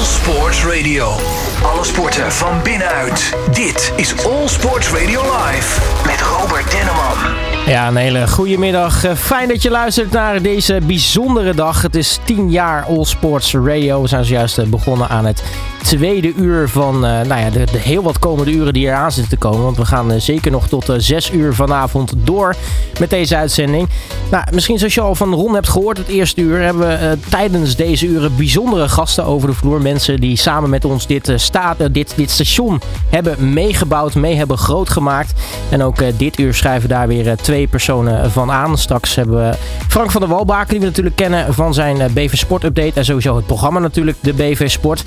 All 0.00 0.06
Sports 0.06 0.64
Radio. 0.64 1.16
Alle 1.62 1.84
sporten 1.84 2.32
van 2.32 2.62
binnenuit. 2.62 3.36
Dit 3.52 3.92
is 3.96 4.24
All 4.24 4.48
Sports 4.48 4.88
Radio 4.88 5.22
Live 5.22 5.80
met 6.06 6.20
Robert 6.20 6.70
Denneman. 6.70 7.59
Ja, 7.66 7.88
een 7.88 7.96
hele 7.96 8.28
goede 8.28 8.58
middag. 8.58 9.04
Eh, 9.04 9.14
Fijn 9.14 9.48
dat 9.48 9.62
je 9.62 9.70
luistert 9.70 10.10
naar 10.10 10.42
deze 10.42 10.78
bijzondere 10.86 11.54
dag. 11.54 11.82
Het 11.82 11.94
is 11.94 12.18
10 12.24 12.50
jaar 12.50 12.84
All 12.84 13.04
Sports 13.04 13.54
Radio. 13.54 14.02
We 14.02 14.08
zijn 14.08 14.24
zojuist 14.24 14.58
eh, 14.58 14.66
begonnen 14.66 15.08
aan 15.08 15.24
het 15.24 15.42
tweede 15.82 16.32
uur 16.34 16.68
van 16.68 16.94
eh, 16.94 17.20
nou 17.20 17.40
ja, 17.40 17.50
de, 17.50 17.64
de 17.72 17.78
heel 17.78 18.02
wat 18.02 18.18
komende 18.18 18.52
uren 18.52 18.72
die 18.72 18.86
eraan 18.86 19.12
zitten 19.12 19.38
te 19.38 19.46
komen. 19.48 19.62
Want 19.62 19.76
we 19.76 19.84
gaan 19.84 20.20
zeker 20.20 20.50
nog 20.50 20.68
tot 20.68 20.88
eh, 20.88 20.94
6 20.98 21.30
uur 21.30 21.54
vanavond 21.54 22.12
door 22.16 22.54
met 22.98 23.10
deze 23.10 23.36
uitzending. 23.36 23.88
Nou, 24.30 24.44
misschien 24.52 24.78
zoals 24.78 24.94
je 24.94 25.00
al 25.00 25.14
van 25.14 25.34
Ron 25.34 25.54
hebt 25.54 25.68
gehoord, 25.68 25.98
het 25.98 26.08
eerste 26.08 26.40
uur 26.40 26.60
hebben 26.60 26.88
we 26.88 27.18
tijdens 27.28 27.76
deze 27.76 28.06
uren 28.06 28.36
bijzondere 28.36 28.88
gasten 28.88 29.24
over 29.24 29.48
de 29.48 29.54
vloer. 29.54 29.82
Mensen 29.82 30.20
die 30.20 30.36
samen 30.36 30.70
met 30.70 30.84
ons 30.84 31.06
dit, 31.06 31.32
staat, 31.36 31.76
dit, 31.94 32.12
dit 32.16 32.30
station 32.30 32.80
hebben 33.08 33.52
meegebouwd, 33.52 34.14
mee 34.14 34.34
hebben 34.34 34.58
groot 34.58 34.90
gemaakt. 34.90 35.32
En 35.68 35.82
ook 35.82 36.18
dit 36.18 36.38
uur 36.38 36.54
schrijven 36.54 36.88
daar 36.88 37.08
weer 37.08 37.28
eh, 37.28 37.36
twee 37.50 37.68
personen 37.68 38.30
van 38.30 38.50
aan. 38.50 38.78
Straks 38.78 39.14
hebben 39.14 39.36
we 39.36 39.56
Frank 39.88 40.10
van 40.10 40.20
der 40.20 40.30
Walbaken, 40.30 40.70
die 40.70 40.78
we 40.78 40.86
natuurlijk 40.86 41.16
kennen 41.16 41.54
van 41.54 41.74
zijn 41.74 42.00
eh, 42.00 42.10
BV 42.10 42.36
Sport 42.36 42.64
Update. 42.64 42.92
En 42.94 43.04
sowieso 43.04 43.36
het 43.36 43.46
programma 43.46 43.78
natuurlijk, 43.78 44.16
de 44.20 44.32
BV 44.32 44.70
Sport. 44.70 45.02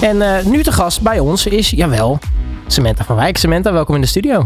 En 0.00 0.22
eh, 0.22 0.44
nu 0.44 0.62
te 0.62 0.72
gast 0.72 1.00
bij 1.00 1.18
ons 1.18 1.46
is, 1.46 1.70
jawel, 1.70 2.18
Samantha 2.66 3.04
van 3.04 3.16
Wijk. 3.16 3.36
Samantha, 3.36 3.72
welkom 3.72 3.94
in 3.94 4.00
de 4.00 4.06
studio. 4.06 4.44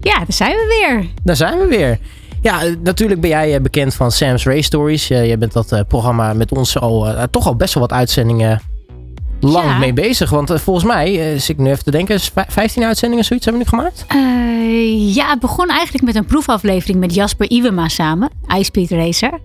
Ja, 0.00 0.18
daar 0.18 0.26
zijn 0.28 0.52
we 0.52 0.66
weer. 0.80 1.06
Daar 1.22 1.36
zijn 1.36 1.58
we 1.58 1.66
weer. 1.66 1.98
Ja, 2.42 2.64
eh, 2.64 2.74
natuurlijk 2.82 3.20
ben 3.20 3.30
jij 3.30 3.62
bekend 3.62 3.94
van 3.94 4.12
Sam's 4.12 4.44
Race 4.44 4.62
Stories. 4.62 5.08
Jij 5.08 5.38
bent 5.38 5.52
dat 5.52 5.84
programma 5.88 6.32
met 6.32 6.52
ons 6.52 6.78
al 6.78 7.08
toch 7.30 7.46
al 7.46 7.56
best 7.56 7.74
wel 7.74 7.82
wat 7.82 7.92
uitzendingen 7.92 8.62
lang 9.40 9.66
Ja. 9.66 9.78
mee 9.78 9.92
bezig. 9.92 10.30
Want 10.30 10.50
eh, 10.50 10.58
volgens 10.58 10.84
mij, 10.86 11.38
zit 11.38 11.48
ik 11.48 11.58
nu 11.58 11.70
even 11.70 11.84
te 11.84 11.90
denken, 11.90 12.14
is 12.14 12.28
vij- 12.28 12.44
15 12.48 12.84
uitzendingen 12.84 13.24
zoiets 13.24 13.44
hebben 13.46 13.64
we 13.64 13.70
nu 13.70 13.78
gemaakt? 13.78 14.04
Eh, 14.08 15.14
ja, 15.14 15.30
het 15.30 15.40
begon 15.40 15.68
eigenlijk 15.68 16.04
met 16.04 16.14
een 16.14 16.24
proefaflevering 16.24 16.98
met 16.98 17.14
Jasper 17.14 17.50
Iwema 17.50 17.88
samen, 17.88 18.30
iSpeed 18.58 18.90
Racer. 18.90 19.38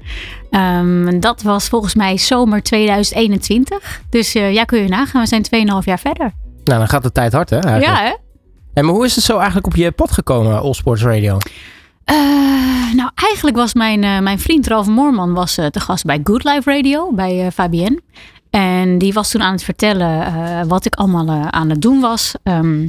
Ehm, 0.50 1.20
dat 1.20 1.42
was 1.42 1.68
volgens 1.68 1.96
mij 1.96 2.18
zomer 2.18 2.64
2021. 2.64 4.02
Dus 4.10 4.32
ja, 4.32 4.64
kun 4.64 4.82
je 4.82 4.88
nagaan, 4.90 5.22
we 5.22 5.28
zijn 5.28 5.42
2,5 5.42 5.86
jaar 5.86 6.00
verder. 6.00 6.32
Nou, 6.64 6.80
dan 6.80 6.88
gaat 6.88 7.04
de 7.04 7.12
tijd 7.12 7.34
hard, 7.34 7.50
hè? 7.50 7.60
eigenlijk. 7.60 7.98
Ja, 7.98 8.04
hè? 8.06 8.14
En 8.74 8.86
maar 8.86 8.94
hoe 8.94 9.06
is 9.06 9.16
het 9.16 9.24
zo 9.24 9.36
eigenlijk 9.38 9.66
op 9.68 9.76
je 9.76 9.92
pad 9.92 10.12
gekomen, 10.12 10.62
All 10.62 10.74
Sports 10.74 11.04
Radio? 11.04 11.38
Nou, 12.96 13.10
eigenlijk 13.16 13.58
was 13.58 13.74
mijn, 13.74 14.00
mijn 14.24 14.40
vriend 14.40 14.68
Ralf 14.68 14.88
Moorman 14.88 15.34
was, 15.34 15.54
te 15.54 15.80
gast 15.80 16.06
bij 16.06 16.20
Good 16.24 16.44
Life 16.44 16.72
Radio, 16.76 17.12
bij 17.14 17.52
Fabienne. 17.54 18.00
En 18.52 18.98
die 18.98 19.14
was 19.14 19.30
toen 19.32 19.42
aan 19.42 19.52
het 19.52 19.64
vertellen 19.64 20.26
eh, 20.26 20.62
wat 20.68 20.86
ik 20.86 20.96
allemaal 20.96 21.28
eh, 21.28 21.48
aan 21.48 21.70
het 21.70 21.82
doen 21.82 22.00
was. 22.00 22.34
Ehm, 22.44 22.88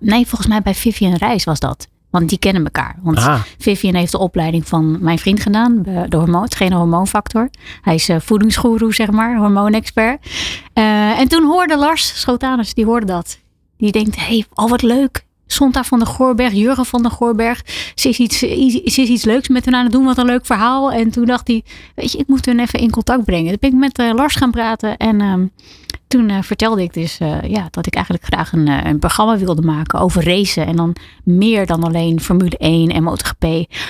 nee, 0.00 0.26
volgens 0.26 0.46
mij 0.48 0.62
bij 0.62 0.74
Vivian 0.74 1.14
Reis 1.14 1.44
was 1.44 1.60
dat. 1.60 1.88
Want 2.10 2.28
die 2.28 2.38
kennen 2.38 2.64
elkaar. 2.64 2.96
Want 3.02 3.18
Ah, 3.18 3.40
Vivian 3.58 3.94
heeft 3.94 4.12
de 4.12 4.18
opleiding 4.18 4.66
van 4.68 5.02
mijn 5.02 5.18
vriend 5.18 5.40
gedaan. 5.40 5.82
de- 5.82 6.16
hormoon, 6.16 6.52
geen 6.52 6.72
hormoonfactor. 6.72 7.50
Hij 7.82 7.94
is 7.94 8.08
eh, 8.08 8.16
voedingsgoeroe, 8.20 8.94
zeg 8.94 9.10
maar. 9.10 9.36
Hormoonexpert. 9.36 10.26
En 10.72 11.28
toen 11.28 11.44
hoorde 11.44 11.76
Lars 11.78 12.20
Schotanus, 12.20 12.74
die 12.74 12.84
hoorde 12.84 13.06
dat. 13.06 13.38
Die 13.76 13.92
denkt, 13.92 14.16
hé, 14.16 14.22
hey, 14.22 14.44
al 14.54 14.68
wat 14.68 14.82
leuk. 14.82 15.24
Sonta 15.46 15.84
van 15.84 15.98
de 15.98 16.06
Goorberg, 16.06 16.52
Jurgen 16.52 16.86
van 16.86 17.02
de 17.02 17.10
Goorberg. 17.10 17.62
Ze 17.94 18.08
is, 18.08 18.18
iets, 18.18 18.38
ze 18.38 19.02
is 19.02 19.08
iets 19.08 19.24
leuks 19.24 19.48
met 19.48 19.64
hen 19.64 19.74
aan 19.74 19.84
het 19.84 19.92
doen. 19.92 20.04
Wat 20.04 20.18
een 20.18 20.26
leuk 20.26 20.46
verhaal. 20.46 20.92
En 20.92 21.10
toen 21.10 21.24
dacht 21.24 21.46
hij, 21.48 21.62
weet 21.94 22.12
je, 22.12 22.18
ik 22.18 22.26
moet 22.26 22.46
hun 22.46 22.60
even 22.60 22.78
in 22.78 22.90
contact 22.90 23.24
brengen. 23.24 23.48
Toen 23.48 23.58
ben 23.60 23.70
ik 23.70 23.76
met 23.78 23.98
eh, 23.98 24.14
Lars 24.14 24.34
gaan 24.34 24.50
praten. 24.50 24.96
En 24.96 25.20
ehm, 25.20 25.46
toen 26.08 26.28
eh, 26.30 26.42
vertelde 26.42 26.82
ik 26.82 26.92
dus 26.92 27.18
eh, 27.18 27.42
ja, 27.42 27.68
dat 27.70 27.86
ik 27.86 27.94
eigenlijk 27.94 28.24
graag 28.24 28.52
een, 28.52 28.68
eh, 28.68 28.84
een 28.84 28.98
programma 28.98 29.38
wilde 29.38 29.62
maken 29.62 30.00
over 30.00 30.24
racen. 30.24 30.66
En 30.66 30.76
dan 30.76 30.96
meer 31.24 31.66
dan 31.66 31.84
alleen 31.84 32.20
Formule 32.20 32.56
1 32.58 32.88
en 32.90 33.02
MotoGP. 33.02 33.44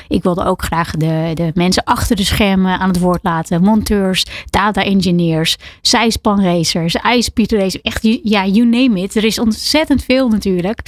Ik 0.09 0.23
wilde 0.23 0.45
ook 0.45 0.63
graag 0.63 0.91
de, 0.91 1.31
de 1.35 1.51
mensen 1.55 1.85
achter 1.85 2.17
de 2.17 2.25
schermen 2.25 2.79
aan 2.79 2.89
het 2.89 2.99
woord 2.99 3.21
laten. 3.23 3.63
Monteurs, 3.63 4.27
data 4.51 4.85
engineers, 4.85 5.57
zijspanracers, 5.81 6.95
ijspietracers. 6.95 7.83
Echt, 7.83 8.03
ja, 8.23 8.47
you 8.47 8.67
name 8.67 9.01
it. 9.01 9.15
Er 9.15 9.25
is 9.25 9.39
ontzettend 9.39 10.05
veel 10.05 10.29
natuurlijk. 10.29 10.83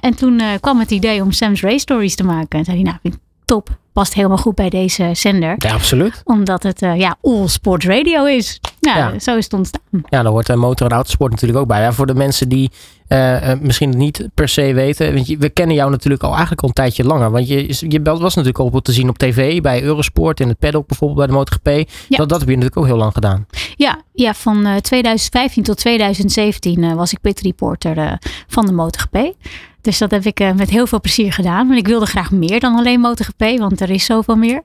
En 0.00 0.14
toen 0.16 0.40
kwam 0.60 0.78
het 0.78 0.90
idee 0.90 1.22
om 1.22 1.32
Sam's 1.32 1.60
Race 1.60 1.78
Stories 1.78 2.14
te 2.14 2.24
maken. 2.24 2.58
En 2.58 2.64
zei 2.64 2.76
hij, 2.76 2.86
nou, 2.86 2.98
vind 3.02 3.18
top. 3.44 3.78
Past 3.98 4.14
helemaal 4.14 4.36
goed 4.36 4.54
bij 4.54 4.68
deze 4.68 5.10
zender. 5.12 5.54
ja, 5.58 5.72
absoluut. 5.72 6.20
Omdat 6.24 6.62
het 6.62 6.82
eh, 6.82 6.96
ja, 6.98 7.16
all 7.22 7.46
sports 7.46 7.86
radio 7.86 8.24
is. 8.24 8.60
Ja, 8.80 8.96
Ja. 8.96 9.18
zo 9.18 9.36
is 9.36 9.44
het 9.44 9.52
ontstaan. 9.52 9.80
Ja, 9.90 10.22
daar 10.22 10.32
hoort 10.32 10.48
uh, 10.48 10.56
motor- 10.56 10.86
en 10.86 10.92
autosport 10.92 11.30
natuurlijk 11.30 11.58
ook 11.60 11.66
bij. 11.66 11.80
Ja, 11.82 11.92
voor 11.92 12.06
de 12.06 12.14
mensen 12.14 12.48
die 12.48 12.70
eh, 13.08 13.50
eh, 13.50 13.60
misschien 13.60 13.96
niet 13.96 14.28
per 14.34 14.48
se 14.48 14.72
weten. 14.74 15.14
Want 15.14 15.26
je, 15.26 15.36
we 15.38 15.48
kennen 15.48 15.76
jou 15.76 15.90
natuurlijk 15.90 16.22
al 16.22 16.30
eigenlijk 16.30 16.62
al 16.62 16.68
een 16.68 16.74
tijdje 16.74 17.04
langer. 17.04 17.30
Want 17.30 17.48
je, 17.48 17.76
je 17.88 18.00
belt 18.00 18.20
was 18.20 18.34
natuurlijk 18.34 18.74
al 18.74 18.80
te 18.80 18.92
zien 18.92 19.08
op 19.08 19.18
tv. 19.18 19.60
Bij 19.60 19.82
Eurosport 19.82 20.40
in 20.40 20.48
het 20.48 20.58
paddock 20.58 20.86
bijvoorbeeld 20.86 21.18
bij 21.18 21.26
de 21.26 21.32
MotoGP. 21.32 21.90
Ja. 22.08 22.16
Dat, 22.16 22.28
dat 22.28 22.38
heb 22.40 22.48
je 22.48 22.54
natuurlijk 22.54 22.76
ook 22.76 22.86
heel 22.86 22.96
lang 22.96 23.12
gedaan. 23.12 23.46
Ja, 23.76 23.98
ja 24.12 24.34
van 24.34 24.66
eh, 24.66 24.76
2015 24.76 25.62
tot 25.62 25.76
2017 25.76 26.84
eh, 26.84 26.94
was 26.94 27.12
ik 27.12 27.20
pit 27.20 27.40
reporter 27.40 27.98
eh, 27.98 28.12
van 28.46 28.66
de 28.66 28.72
MotoGP. 28.72 29.32
Dus 29.80 29.98
dat 29.98 30.10
heb 30.10 30.24
ik 30.24 30.40
eh, 30.40 30.52
met 30.52 30.70
heel 30.70 30.86
veel 30.86 31.00
plezier 31.00 31.32
gedaan. 31.32 31.66
Want 31.66 31.78
ik 31.78 31.86
wilde 31.86 32.06
graag 32.06 32.30
meer 32.30 32.60
dan 32.60 32.76
alleen 32.76 33.00
MotoGP, 33.00 33.58
want 33.58 33.80
er 33.80 33.90
is 33.90 34.04
zoveel 34.04 34.36
meer. 34.36 34.62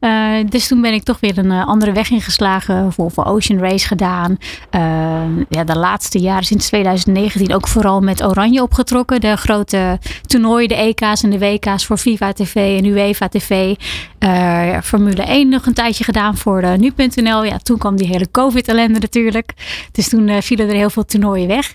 Eh, 0.00 0.34
dus 0.48 0.68
toen 0.68 0.80
ben 0.80 0.92
ik 0.92 1.02
toch 1.02 1.20
weer 1.20 1.38
een 1.38 1.50
eh, 1.50 1.66
andere 1.66 1.92
weg 1.92 2.10
ingeslagen. 2.10 2.92
Voor 2.92 3.24
Ocean 3.24 3.58
Race 3.58 3.86
gedaan. 3.86 4.38
Ja, 5.48 5.64
de 5.64 5.78
laatste 5.78 6.18
jaren, 6.18 6.44
sinds 6.44 6.66
2019, 6.66 7.54
ook 7.54 7.68
vooral 7.68 8.00
met 8.00 8.24
Oranje 8.24 8.62
opgetrokken. 8.62 9.20
De 9.20 9.36
grote 9.36 9.98
toernooien, 10.26 10.68
de 10.68 10.74
EK's 10.74 11.22
en 11.22 11.30
de 11.30 11.38
WK's 11.38 11.86
voor 11.86 11.98
Viva 11.98 12.32
TV 12.32 12.54
en 12.54 12.84
UEFA 12.84 13.28
TV. 13.28 13.74
Formule 14.82 15.22
1 15.22 15.48
nog 15.48 15.66
een 15.66 15.74
tijdje 15.74 16.04
gedaan 16.04 16.36
voor 16.36 16.78
nu.nl. 16.78 17.44
Ja, 17.44 17.58
toen 17.58 17.78
kwam 17.78 17.96
die 17.96 18.06
hele 18.06 18.30
COVID-ellende 18.30 18.98
natuurlijk. 18.98 19.52
Dus 19.92 20.08
toen 20.08 20.42
vielen 20.42 20.68
er 20.68 20.74
heel 20.74 20.90
veel 20.90 21.04
toernooien 21.04 21.48
weg. 21.48 21.74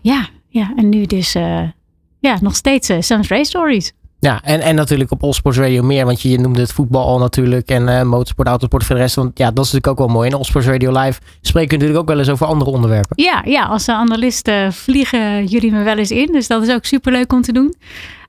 Ja, 0.00 0.28
ja, 0.56 0.72
en 0.76 0.88
nu 0.88 1.06
dus 1.06 1.34
eh, 1.34 1.62
ja, 2.18 2.38
nog 2.40 2.56
steeds 2.56 2.92
Sam's 3.00 3.28
Race 3.28 3.44
Stories. 3.44 3.92
Ja, 4.18 4.40
en, 4.42 4.60
en 4.60 4.74
natuurlijk 4.74 5.10
op 5.10 5.22
All 5.22 5.32
Sports 5.32 5.58
Radio 5.58 5.82
meer. 5.82 6.04
Want 6.04 6.22
je, 6.22 6.28
je 6.28 6.38
noemde 6.38 6.60
het 6.60 6.72
voetbal 6.72 7.06
al 7.06 7.18
natuurlijk. 7.18 7.68
En 7.68 7.88
eh, 7.88 8.02
motorsport, 8.02 8.48
autosport 8.48 8.84
voor 8.84 8.94
de 8.94 9.00
rest. 9.00 9.14
Want 9.14 9.38
ja, 9.38 9.50
dat 9.50 9.64
is 9.64 9.72
natuurlijk 9.72 9.86
ook 9.86 10.06
wel 10.06 10.16
mooi. 10.16 10.28
En 10.30 10.36
All 10.36 10.44
Sports 10.44 10.66
Radio 10.66 10.92
Live 10.92 11.20
spreken 11.40 11.70
we 11.70 11.74
natuurlijk 11.74 12.00
ook 12.00 12.08
wel 12.08 12.18
eens 12.18 12.28
over 12.28 12.46
andere 12.46 12.70
onderwerpen. 12.70 13.22
Ja, 13.22 13.42
ja 13.44 13.64
als 13.64 13.88
analist 13.88 14.48
eh, 14.48 14.70
vliegen 14.70 15.44
jullie 15.44 15.72
me 15.72 15.82
wel 15.82 15.98
eens 15.98 16.10
in. 16.10 16.32
Dus 16.32 16.46
dat 16.46 16.62
is 16.62 16.74
ook 16.74 16.84
superleuk 16.84 17.32
om 17.32 17.42
te 17.42 17.52
doen. 17.52 17.74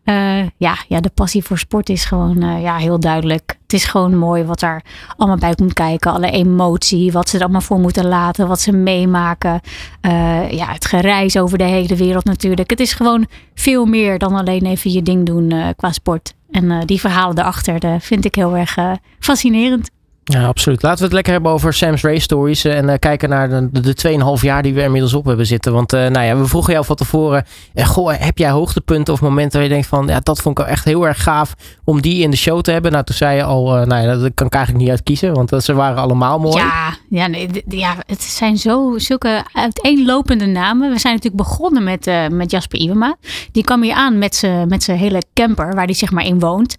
Eh, 0.08 0.44
ja, 0.58 0.78
ja, 0.88 1.00
de 1.00 1.10
passie 1.10 1.44
voor 1.44 1.58
sport 1.58 1.90
is 1.90 2.06
gewoon 2.06 2.42
eh, 2.42 2.62
ja, 2.62 2.76
heel 2.76 3.00
duidelijk. 3.00 3.58
Het 3.62 3.74
is 3.74 3.86
gewoon 3.86 4.18
mooi 4.18 4.44
wat 4.44 4.62
er 4.62 4.82
allemaal 5.18 5.38
bij 5.38 5.56
komt 5.56 5.74
kijken. 5.74 6.12
Alle 6.12 6.32
emotie, 6.32 7.12
wat 7.12 7.30
ze 7.30 7.36
er 7.36 7.44
allemaal 7.44 7.62
voor 7.62 7.80
moeten 7.80 8.08
laten, 8.08 8.48
wat 8.48 8.60
ze 8.60 8.72
meemaken. 8.72 9.62
Eh, 10.02 10.52
ja, 10.52 10.72
het 10.72 10.86
gereis 10.86 11.38
over 11.38 11.58
de 11.58 11.64
hele 11.64 11.96
wereld 11.96 12.26
natuurlijk. 12.26 12.70
Het 12.70 12.80
is 12.80 12.94
gewoon 12.94 13.28
veel 13.54 13.86
meer 13.86 14.18
dan 14.18 14.34
alleen 14.36 14.66
even 14.66 14.92
je 14.92 15.02
ding 15.02 15.26
doen 15.26 15.74
qua 15.76 15.92
sport. 15.92 16.34
En 16.52 16.86
die 16.86 17.00
verhalen 17.00 17.40
erachter 17.40 18.02
vind 18.02 18.26
ik 18.26 18.36
heel 18.36 18.58
erg 18.58 18.78
fascinerend. 19.20 19.90
Ja, 20.30 20.46
absoluut. 20.48 20.82
Laten 20.82 20.98
we 21.00 21.04
het 21.04 21.14
lekker 21.14 21.34
hebben 21.34 21.52
over 21.52 21.74
Sam's 21.74 22.02
Race 22.02 22.20
Stories. 22.22 22.64
eh, 22.64 22.78
En 22.78 22.90
eh, 22.90 23.00
kijken 23.00 23.30
naar 23.30 23.50
de, 23.50 23.70
de, 23.72 23.82
de 23.94 24.36
2,5 24.38 24.42
jaar 24.42 24.62
die 24.64 24.74
we 24.74 24.82
inmiddels 24.82 25.14
op 25.14 25.26
hebben 25.26 25.46
zitten. 25.46 25.74
Want 25.74 25.94
eh, 25.94 26.00
nou 26.08 26.26
ja, 26.26 26.38
we 26.38 26.46
vroegen 26.46 26.74
jou 26.74 26.86
van 26.86 26.96
tevoren. 26.96 27.46
eh, 27.74 27.86
goh, 27.88 28.14
heb 28.18 28.38
jij 28.38 28.50
hoogtepunten 28.50 29.14
of 29.14 29.22
momenten 29.22 29.54
waar 29.60 29.68
je 29.68 29.74
denkt 29.74 29.88
van... 29.88 30.08
Ja, 30.08 30.20
dat 30.20 30.42
vond 30.42 30.60
ik 30.60 30.66
echt 30.66 30.86
heel 30.86 31.08
erg 31.08 31.24
gaaf 31.24 31.54
om 31.84 32.02
die 32.02 32.22
in 32.24 32.32
de 32.32 32.38
show 32.38 32.62
te 32.62 32.72
hebben. 32.72 32.92
Nou, 32.92 33.04
toen 33.04 33.16
zei 33.16 33.36
je 33.36 33.44
al... 33.44 33.66
nou 33.86 34.08
ja, 34.08 34.16
dat 34.18 34.32
kan 34.34 34.48
ik 34.48 34.54
eigenlijk 34.54 34.84
niet 34.84 34.94
uitkiezen. 34.94 35.34
Want 35.34 35.64
ze 35.64 35.74
waren 35.74 35.98
allemaal 35.98 36.40
mooi. 36.40 36.58
Ja, 36.58 36.98
ja, 37.10 37.28
nee, 37.28 37.50
ja, 37.68 37.96
het 38.08 38.22
zijn 38.24 38.58
zo 38.58 38.94
zulke 38.98 39.44
uiteenlopende 39.54 40.46
namen. 40.46 40.92
We 40.92 41.00
zijn 41.00 41.14
natuurlijk 41.14 41.44
begonnen 41.44 41.84
met, 41.84 42.12
met 42.32 42.52
Jasper 42.52 42.80
Iwema. 42.80 43.16
Die 43.52 43.64
kwam 43.64 43.82
hier 43.84 43.94
aan 43.96 44.18
met 44.18 44.36
zijn 44.36 44.68
met 44.68 44.86
hele 44.86 45.22
camper 45.34 45.76
waar 45.76 45.86
hij 45.86 45.94
zeg 45.94 46.12
maar 46.12 46.26
in 46.26 46.40
woont. 46.40 46.76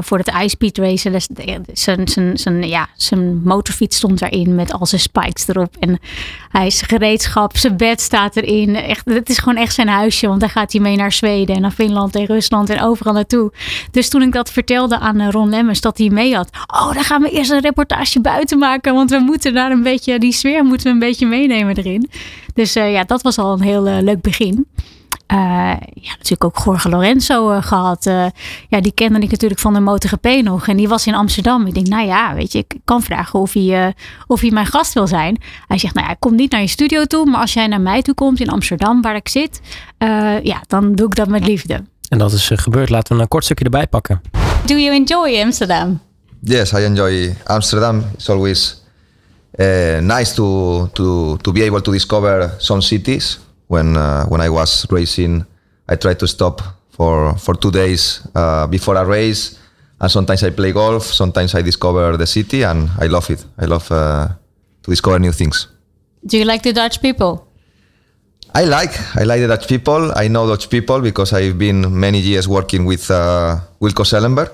voor 0.00 0.18
het 0.18 0.32
iSpeed 0.44 0.78
racen. 0.78 1.12
Dus, 1.12 1.28
eh, 1.34 1.54
zijn, 1.72 2.08
zijn, 2.08 2.38
zijn, 2.38 2.68
ja, 2.68 2.79
zijn 2.96 3.42
motorfiets 3.42 3.96
stond 3.96 4.18
daarin 4.18 4.54
met 4.54 4.72
al 4.72 4.86
zijn 4.86 5.00
spikes 5.00 5.48
erop. 5.48 5.76
En 5.78 5.98
hij 6.48 6.66
is 6.66 6.82
gereedschap, 6.82 7.56
zijn 7.56 7.76
bed 7.76 8.00
staat 8.00 8.36
erin. 8.36 8.76
Echt, 8.76 9.04
het 9.04 9.28
is 9.28 9.38
gewoon 9.38 9.56
echt 9.56 9.74
zijn 9.74 9.88
huisje. 9.88 10.28
Want 10.28 10.40
daar 10.40 10.50
gaat 10.50 10.72
hij 10.72 10.80
mee 10.80 10.96
naar 10.96 11.12
Zweden 11.12 11.54
en 11.54 11.60
naar 11.62 11.70
Finland 11.70 12.14
en 12.14 12.26
Rusland 12.26 12.70
en 12.70 12.82
overal 12.82 13.12
naartoe. 13.12 13.52
Dus 13.90 14.08
toen 14.08 14.22
ik 14.22 14.32
dat 14.32 14.50
vertelde 14.50 14.98
aan 14.98 15.20
eh, 15.20 15.28
Ron 15.30 15.48
Lemmers 15.50 15.80
dat 15.80 15.98
hij 15.98 16.08
mee 16.08 16.34
had. 16.34 16.50
Oh, 16.66 16.92
dan 16.94 17.04
gaan 17.04 17.22
we 17.22 17.30
eerst 17.30 17.50
een 17.50 17.60
reportage 17.60 18.20
buiten 18.20 18.58
maken. 18.58 18.94
Want 18.94 19.10
we 19.10 19.18
moeten 19.18 19.54
daar 19.54 19.70
een 19.70 19.82
beetje, 19.82 20.18
die 20.18 20.32
sfeer 20.32 20.64
moeten 20.64 20.86
we 20.86 20.92
een 20.92 20.98
beetje 20.98 21.26
meenemen 21.26 21.76
erin. 21.76 22.10
Dus 22.54 22.74
eh, 22.74 22.92
ja, 22.92 23.04
dat 23.04 23.22
was 23.22 23.38
al 23.38 23.52
een 23.52 23.60
heel 23.60 23.86
eh, 23.86 24.02
leuk 24.02 24.20
begin. 24.20 24.66
Ja, 25.94 26.14
natuurlijk 26.18 26.44
ook 26.44 26.58
Jorge 26.64 26.88
Lorenzo 26.88 27.60
gehad. 27.60 28.04
ja, 28.68 28.80
die 28.80 28.92
kende 28.92 29.20
ik 29.20 29.30
natuurlijk 29.30 29.60
van 29.60 29.74
de 29.74 29.80
MotoGP 29.80 30.26
nog. 30.42 30.68
En 30.68 30.76
die 30.76 30.88
was 30.88 31.06
in 31.06 31.14
Amsterdam. 31.14 31.66
Ik 31.66 31.74
denk, 31.74 31.86
nou 31.86 32.06
ja, 32.06 32.34
weet 32.34 32.52
je, 32.52 32.58
ik 32.58 32.74
kan 32.84 33.02
vragen 33.02 33.38
of 33.40 33.52
hij, 33.52 33.94
of 34.26 34.40
hij 34.40 34.50
mijn 34.50 34.66
gast 34.66 34.92
wil 34.92 35.06
zijn. 35.06 35.38
Hij 35.66 35.78
zegt, 35.78 35.94
nou 35.94 36.08
ja, 36.08 36.16
kom 36.18 36.34
niet 36.34 36.52
naar 36.52 36.60
je 36.60 36.66
studio 36.66 37.04
toe. 37.04 37.26
Maar 37.26 37.40
als 37.40 37.52
jij 37.52 37.66
naar 37.66 37.80
mij 37.80 38.02
toe 38.02 38.14
komt 38.14 38.40
in 38.40 38.48
Amsterdam, 38.48 39.02
waar 39.02 39.16
ik 39.16 39.28
zit. 39.28 39.60
ja, 40.42 40.62
dan 40.66 40.94
doe 40.94 41.06
ik 41.06 41.14
dat 41.14 41.28
met 41.28 41.46
liefde. 41.46 41.84
En 42.08 42.18
dat 42.18 42.32
is 42.32 42.50
gebeurd. 42.54 42.90
Laten 42.90 43.16
we 43.16 43.22
een 43.22 43.28
kort 43.28 43.44
stukje 43.44 43.64
erbij 43.64 43.86
pakken. 43.86 44.20
Do 44.66 44.74
you 44.74 44.94
enjoy 44.94 45.40
Amsterdam? 45.42 46.00
Yes, 46.40 46.72
I 46.72 46.84
enjoy 46.84 47.34
Amsterdam. 47.44 48.04
It's 48.14 48.28
always 48.28 48.82
uh, 49.56 49.98
nice 49.98 50.34
to, 50.34 50.88
to, 50.92 51.36
to 51.36 51.52
be 51.52 51.64
able 51.64 51.80
to 51.80 51.92
discover 51.92 52.54
some 52.58 52.80
cities. 52.80 53.38
When, 53.70 53.96
uh, 53.96 54.26
when 54.26 54.40
I 54.40 54.48
was 54.48 54.84
racing, 54.90 55.46
I 55.88 55.94
tried 55.94 56.18
to 56.18 56.26
stop 56.26 56.60
for, 56.90 57.38
for 57.38 57.54
two 57.54 57.70
days 57.70 58.26
uh, 58.34 58.66
before 58.66 58.96
a 58.96 59.04
race. 59.06 59.60
And 60.00 60.10
sometimes 60.10 60.42
I 60.42 60.50
play 60.50 60.72
golf, 60.72 61.04
sometimes 61.04 61.54
I 61.54 61.62
discover 61.62 62.16
the 62.16 62.26
city, 62.26 62.64
and 62.64 62.90
I 62.98 63.06
love 63.06 63.30
it. 63.30 63.44
I 63.58 63.66
love 63.66 63.86
uh, 63.92 64.26
to 64.82 64.90
discover 64.90 65.20
new 65.20 65.30
things. 65.30 65.68
Do 66.26 66.36
you 66.36 66.44
like 66.44 66.62
the 66.62 66.72
Dutch 66.72 67.00
people? 67.00 67.46
I 68.54 68.64
like 68.64 68.90
I 69.16 69.22
like 69.22 69.40
the 69.40 69.46
Dutch 69.46 69.68
people. 69.68 70.10
I 70.16 70.26
know 70.26 70.48
Dutch 70.48 70.68
people 70.68 71.00
because 71.00 71.32
I've 71.32 71.56
been 71.56 72.00
many 72.00 72.18
years 72.18 72.48
working 72.48 72.84
with 72.86 73.08
uh, 73.10 73.60
Wilco 73.80 74.04
Sellenberg. 74.04 74.50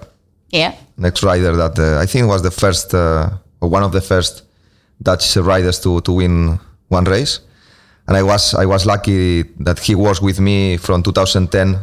Yeah. 0.50 0.74
Next 0.98 1.22
rider 1.22 1.56
that 1.56 1.78
uh, 1.78 2.02
I 2.02 2.06
think 2.06 2.28
was 2.28 2.42
the 2.42 2.50
first 2.50 2.92
uh, 2.92 3.30
or 3.60 3.70
one 3.70 3.82
of 3.82 3.92
the 3.92 4.02
first 4.02 4.42
Dutch 5.02 5.36
riders 5.36 5.80
to 5.80 6.00
to 6.02 6.12
win 6.12 6.60
one 6.88 7.04
race. 7.04 7.40
And 8.08 8.16
I 8.16 8.22
was 8.22 8.54
I 8.54 8.66
was 8.66 8.86
lucky 8.86 9.42
that 9.60 9.78
he 9.78 9.94
was 9.94 10.22
with 10.22 10.38
me 10.40 10.76
from 10.76 11.02
2010 11.02 11.76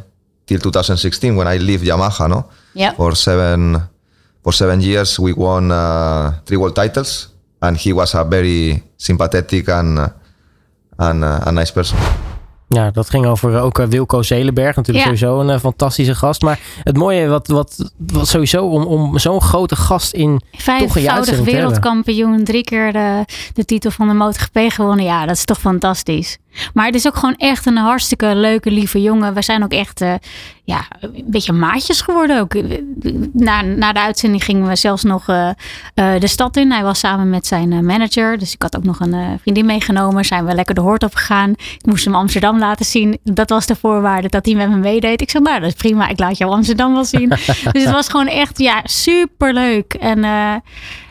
till 0.45 0.59
2016 0.59 1.35
when 1.35 1.47
I 1.47 1.57
left 1.57 1.83
Yamaha. 1.83 2.29
No. 2.29 2.49
Yeah. 2.73 2.93
For 2.93 3.15
seven 3.15 3.81
for 4.43 4.53
seven 4.53 4.81
years 4.81 5.19
we 5.19 5.33
won 5.33 5.71
uh, 5.71 6.39
three 6.45 6.57
world 6.57 6.75
titles, 6.75 7.29
and 7.61 7.77
he 7.77 7.93
was 7.93 8.15
a 8.15 8.23
very 8.23 8.83
sympathetic 8.97 9.67
and 9.69 9.99
and, 10.99 11.23
uh, 11.23 11.39
a 11.45 11.51
nice 11.51 11.71
person. 11.71 11.97
Ja, 12.73 12.91
dat 12.91 13.09
ging 13.09 13.25
over 13.25 13.61
ook 13.61 13.79
uh, 13.79 13.85
Wilco 13.85 14.21
Zelenberg. 14.21 14.75
Natuurlijk 14.75 15.05
sowieso 15.05 15.39
een 15.39 15.49
uh, 15.49 15.59
fantastische 15.59 16.15
gast. 16.15 16.41
Maar 16.41 16.59
het 16.83 16.97
mooie, 16.97 17.27
wat, 17.27 17.47
wat, 17.47 17.91
wat 17.97 18.27
sowieso 18.27 18.65
om, 18.65 18.83
om 18.83 19.19
zo'n 19.19 19.41
grote 19.41 19.75
gast 19.75 20.13
in 20.13 20.41
Vijfvoudig 20.51 21.39
wereldkampioen, 21.39 22.43
drie 22.43 22.63
keer 22.63 22.91
de, 22.91 23.25
de 23.53 23.65
titel 23.65 23.91
van 23.91 24.07
de 24.07 24.13
MotoGP 24.13 24.59
gewonnen. 24.67 25.05
Ja, 25.05 25.25
dat 25.25 25.35
is 25.35 25.45
toch 25.45 25.59
fantastisch. 25.59 26.37
Maar 26.73 26.85
het 26.85 26.95
is 26.95 27.07
ook 27.07 27.15
gewoon 27.15 27.35
echt 27.35 27.65
een 27.65 27.77
hartstikke 27.77 28.35
leuke, 28.35 28.71
lieve 28.71 29.01
jongen. 29.01 29.33
We 29.33 29.41
zijn 29.41 29.63
ook 29.63 29.71
echt 29.71 30.01
uh, 30.01 30.13
ja, 30.63 30.85
een 30.99 31.23
beetje 31.25 31.51
maatjes 31.51 32.01
geworden 32.01 32.39
ook. 32.39 32.53
Na, 33.33 33.61
na 33.61 33.93
de 33.93 33.99
uitzending 33.99 34.43
gingen 34.43 34.67
we 34.67 34.75
zelfs 34.75 35.03
nog 35.03 35.29
uh, 35.29 35.49
uh, 35.95 36.19
de 36.19 36.27
stad 36.27 36.57
in. 36.57 36.71
Hij 36.71 36.83
was 36.83 36.99
samen 36.99 37.29
met 37.29 37.47
zijn 37.47 37.85
manager. 37.85 38.37
Dus 38.37 38.53
ik 38.53 38.61
had 38.61 38.77
ook 38.77 38.83
nog 38.83 38.99
een 38.99 39.39
vriendin 39.41 39.65
meegenomen. 39.65 40.25
Zijn 40.25 40.45
we 40.45 40.53
lekker 40.53 40.75
de 40.75 40.81
hoort 40.81 41.03
op 41.03 41.15
gegaan. 41.15 41.49
Ik 41.51 41.85
moest 41.85 42.05
hem 42.05 42.15
Amsterdam 42.15 42.59
laten 42.59 42.85
zien. 42.85 43.17
Dat 43.23 43.49
was 43.49 43.65
de 43.65 43.75
voorwaarde 43.75 44.27
dat 44.27 44.45
hij 44.45 44.55
met 44.55 44.69
me 44.69 44.75
meedeed. 44.75 45.21
Ik 45.21 45.29
zei, 45.29 45.43
nou 45.43 45.59
dat 45.59 45.69
is 45.69 45.75
prima. 45.75 46.09
Ik 46.09 46.19
laat 46.19 46.37
jou 46.37 46.51
Amsterdam 46.51 46.93
wel 46.93 47.05
zien. 47.05 47.29
dus 47.71 47.83
het 47.83 47.91
was 47.91 48.09
gewoon 48.09 48.27
echt 48.27 48.59
ja, 48.59 48.81
super 48.83 49.53
leuk. 49.53 49.93
En 49.93 50.19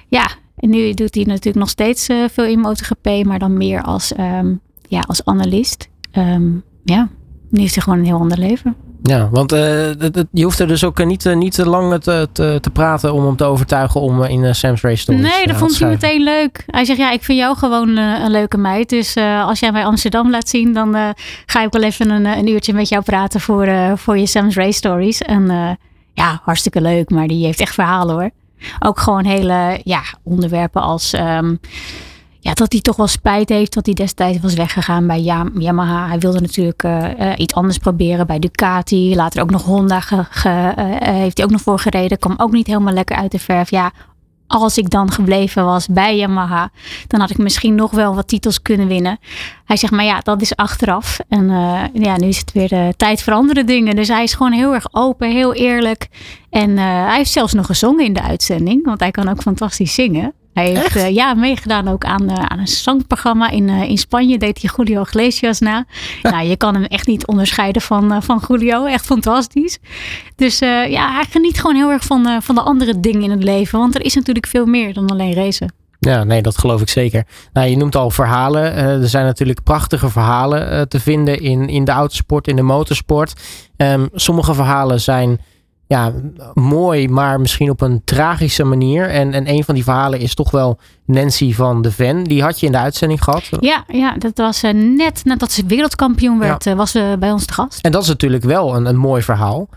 ja, 0.09 0.27
en 0.57 0.71
nu 0.71 0.95
doet 0.95 1.15
hij 1.15 1.25
natuurlijk 1.25 1.57
nog 1.57 1.69
steeds 1.69 2.07
veel 2.33 2.45
in 2.45 2.61
MotoGP. 2.61 3.25
Maar 3.25 3.39
dan 3.39 3.57
meer 3.57 3.83
als... 3.83 4.13
Um, 4.19 4.61
ja, 4.93 5.05
als 5.07 5.25
analist, 5.25 5.89
um, 6.13 6.63
ja, 6.85 7.09
nu 7.51 7.63
is 7.63 7.75
hij 7.75 7.83
gewoon 7.83 7.99
een 7.99 8.05
heel 8.05 8.19
ander 8.19 8.39
leven. 8.39 8.77
Ja, 9.03 9.29
want 9.31 9.53
uh, 9.53 9.59
je 10.33 10.45
hoeft 10.45 10.59
er 10.59 10.69
dus 10.69 10.85
ook 10.85 11.05
niet, 11.05 11.25
uh, 11.25 11.37
niet 11.37 11.55
te 11.55 11.69
lang 11.69 12.03
te, 12.03 12.29
te, 12.33 12.59
te, 12.61 12.71
praten 12.71 13.13
om 13.13 13.25
hem 13.25 13.37
te 13.37 13.45
overtuigen 13.45 14.01
om 14.01 14.23
in 14.25 14.43
uh, 14.43 14.53
Sam's 14.53 14.81
Race 14.81 14.97
Stories 14.97 15.23
Nee, 15.23 15.47
dat 15.47 15.57
vond 15.57 15.79
hij 15.79 15.89
meteen 15.89 16.23
leuk. 16.23 16.65
Hij 16.67 16.85
zegt, 16.85 16.99
ja, 16.99 17.11
ik 17.11 17.23
vind 17.23 17.39
jou 17.39 17.57
gewoon 17.57 17.97
een 17.97 18.31
leuke 18.31 18.57
meid. 18.57 18.89
Dus 18.89 19.17
als 19.17 19.61
jij 19.61 19.73
mij 19.73 19.85
Amsterdam 19.85 20.31
laat 20.31 20.49
zien, 20.49 20.73
dan 20.73 21.15
ga 21.47 21.63
ik 21.63 21.73
wel 21.73 21.83
even 21.83 22.11
een, 22.11 22.25
een 22.25 22.49
uurtje 22.49 22.73
met 22.73 22.89
jou 22.89 23.03
praten 23.03 23.41
voor, 23.41 23.69
voor 23.95 24.19
je 24.19 24.27
Sam's 24.27 24.55
Race 24.55 24.73
Stories. 24.73 25.23
En 25.23 25.79
ja, 26.15 26.41
hartstikke 26.43 26.81
leuk, 26.81 27.11
maar 27.11 27.27
die 27.27 27.45
heeft 27.45 27.61
echt 27.61 27.75
verhalen 27.75 28.15
hoor. 28.15 28.31
Ook 28.79 28.99
gewoon 28.99 29.25
hele 29.25 29.81
ja, 29.85 30.03
onderwerpen 30.23 30.83
als... 30.83 31.13
Um, 31.13 31.61
ja, 32.45 32.53
dat 32.53 32.73
hij 32.73 32.81
toch 32.81 32.97
wel 32.97 33.07
spijt 33.07 33.49
heeft 33.49 33.75
dat 33.75 33.87
hij 33.87 33.95
destijds 33.95 34.41
was 34.41 34.55
weggegaan 34.55 35.07
bij 35.07 35.21
Yamaha. 35.59 36.09
Hij 36.09 36.19
wilde 36.19 36.41
natuurlijk 36.41 36.83
uh, 36.83 37.19
uh, 37.19 37.33
iets 37.37 37.55
anders 37.55 37.79
proberen 37.79 38.27
bij 38.27 38.39
Ducati. 38.39 39.15
Later 39.15 39.43
ook 39.43 39.51
nog 39.51 39.63
Honda 39.65 40.01
ge, 40.01 40.17
uh, 40.17 40.73
heeft 40.99 41.37
hij 41.37 41.47
ook 41.47 41.53
nog 41.53 41.61
voor 41.61 41.79
gereden. 41.79 42.19
Kwam 42.19 42.35
ook 42.37 42.53
niet 42.53 42.67
helemaal 42.67 42.93
lekker 42.93 43.17
uit 43.17 43.31
de 43.31 43.39
verf. 43.39 43.71
Ja, 43.71 43.93
als 44.47 44.79
ik 44.79 44.91
dan 44.91 45.11
gebleven 45.11 45.65
was 45.65 45.87
bij 45.87 46.17
Yamaha, 46.17 46.71
dan 47.07 47.21
had 47.21 47.31
ik 47.31 47.39
misschien 47.39 47.75
nog 47.75 47.91
wel 47.91 48.15
wat 48.15 48.29
titels 48.29 48.63
kunnen 48.63 48.87
winnen. 48.87 49.19
Hij 49.65 49.77
zegt, 49.77 49.93
maar 49.93 50.05
ja, 50.05 50.21
dat 50.21 50.41
is 50.41 50.57
achteraf. 50.57 51.19
En 51.29 51.49
ja, 51.93 52.17
nu 52.17 52.27
is 52.27 52.39
het 52.39 52.53
weer 52.53 52.69
de 52.69 52.95
tijd 52.97 53.23
voor 53.23 53.33
andere 53.33 53.65
dingen. 53.65 53.97
Dus 53.97 54.09
hij 54.09 54.23
is 54.23 54.35
gewoon 54.35 54.53
heel 54.53 54.75
erg 54.75 54.87
open, 54.91 55.31
heel 55.31 55.55
eerlijk. 55.55 56.09
En 56.51 56.79
hij 56.79 57.17
heeft 57.17 57.31
zelfs 57.31 57.53
nog 57.53 57.67
gezongen 57.67 58.05
in 58.05 58.13
de 58.13 58.23
uitzending, 58.23 58.85
want 58.85 59.01
hij 59.01 59.11
kan 59.11 59.29
ook 59.29 59.43
fantastisch 59.43 59.95
zingen. 59.95 60.33
Hij 60.53 60.69
heeft 60.69 60.97
uh, 60.97 61.11
ja, 61.11 61.35
meegedaan 61.35 61.89
ook 61.89 62.05
aan, 62.05 62.31
uh, 62.31 62.35
aan 62.35 62.59
een 62.59 62.69
zangprogramma 62.69 63.51
in, 63.51 63.69
uh, 63.69 63.83
in 63.83 63.99
Spanje. 63.99 64.39
Deed 64.39 64.63
hij 64.63 64.71
Julio 64.77 65.01
Iglesias 65.03 65.59
na. 65.59 65.85
nou, 66.23 66.45
je 66.45 66.57
kan 66.57 66.75
hem 66.75 66.85
echt 66.85 67.07
niet 67.07 67.27
onderscheiden 67.27 67.83
van, 67.83 68.23
van 68.23 68.43
Julio. 68.49 68.85
Echt 68.85 69.07
fantastisch. 69.07 69.79
Dus 70.37 70.59
ja, 70.59 71.13
hij 71.13 71.25
geniet 71.31 71.61
gewoon 71.61 71.77
heel 71.77 71.91
erg 71.91 72.05
van, 72.05 72.43
van 72.43 72.55
de 72.55 72.61
andere 72.61 73.01
dingen 73.01 73.23
in 73.23 73.31
het 73.31 73.43
leven. 73.43 73.79
Want 73.79 73.95
er 73.95 74.05
is 74.05 74.15
natuurlijk 74.15 74.47
veel 74.47 74.67
meer 74.67 74.95
dan 74.95 75.11
alleen 75.11 75.35
racen. 75.35 75.75
Ja, 75.99 76.25
nee, 76.25 76.43
dat 76.43 76.59
geloof 76.59 76.81
ik 76.81 76.89
zeker. 76.89 77.27
Nou, 77.53 77.69
je 77.69 77.77
noemt 77.77 77.97
al 77.97 78.11
verhalen. 78.11 78.75
er 78.75 79.09
zijn 79.09 79.25
natuurlijk 79.25 79.63
prachtige 79.63 80.09
verhalen 80.09 80.89
te 80.89 81.01
vinden 81.01 81.41
in, 81.41 81.69
in 81.69 81.85
de 81.85 81.91
autosport, 81.91 82.49
in 82.49 82.57
de 82.57 82.63
motorsport. 82.63 83.33
Um, 83.77 84.09
sommige 84.13 84.55
verhalen 84.55 85.01
zijn 85.01 85.41
ja, 85.93 86.13
mooi, 86.55 87.09
maar 87.09 87.41
misschien 87.41 87.71
op 87.71 87.81
een 87.81 88.03
tragische 88.05 88.65
manier. 88.65 89.09
En, 89.09 89.33
en 89.33 89.49
een 89.49 89.65
van 89.65 89.75
die 89.75 89.85
verhalen 89.85 90.19
is 90.19 90.35
toch 90.35 90.51
wel 90.51 90.79
Nancy 91.05 91.55
van 91.55 91.83
de 91.83 91.93
Ven. 91.93 92.25
Die 92.25 92.43
had 92.43 92.61
je 92.61 92.67
in 92.67 92.73
de 92.73 92.79
uitzending 92.79 93.25
gehad. 93.25 93.49
Ja, 93.61 93.85
ja 93.87 94.15
dat 94.17 94.39
was 94.39 94.65
uh, 94.65 94.71
net 94.73 95.25
nadat 95.25 95.53
ze 95.53 95.67
wereldkampioen 95.67 96.39
werd, 96.39 96.67
uh, 96.67 96.75
was 96.75 96.91
ze 96.91 97.17
bij 97.19 97.33
ons 97.33 97.45
te 97.45 97.53
gast. 97.53 97.81
En 97.81 97.93
dat 97.93 98.03
is 98.03 98.09
natuurlijk 98.09 98.45
wel 98.45 98.77
een, 98.77 98.87
een 98.87 98.97
mooi 98.97 99.23
verhaal. 99.23 99.69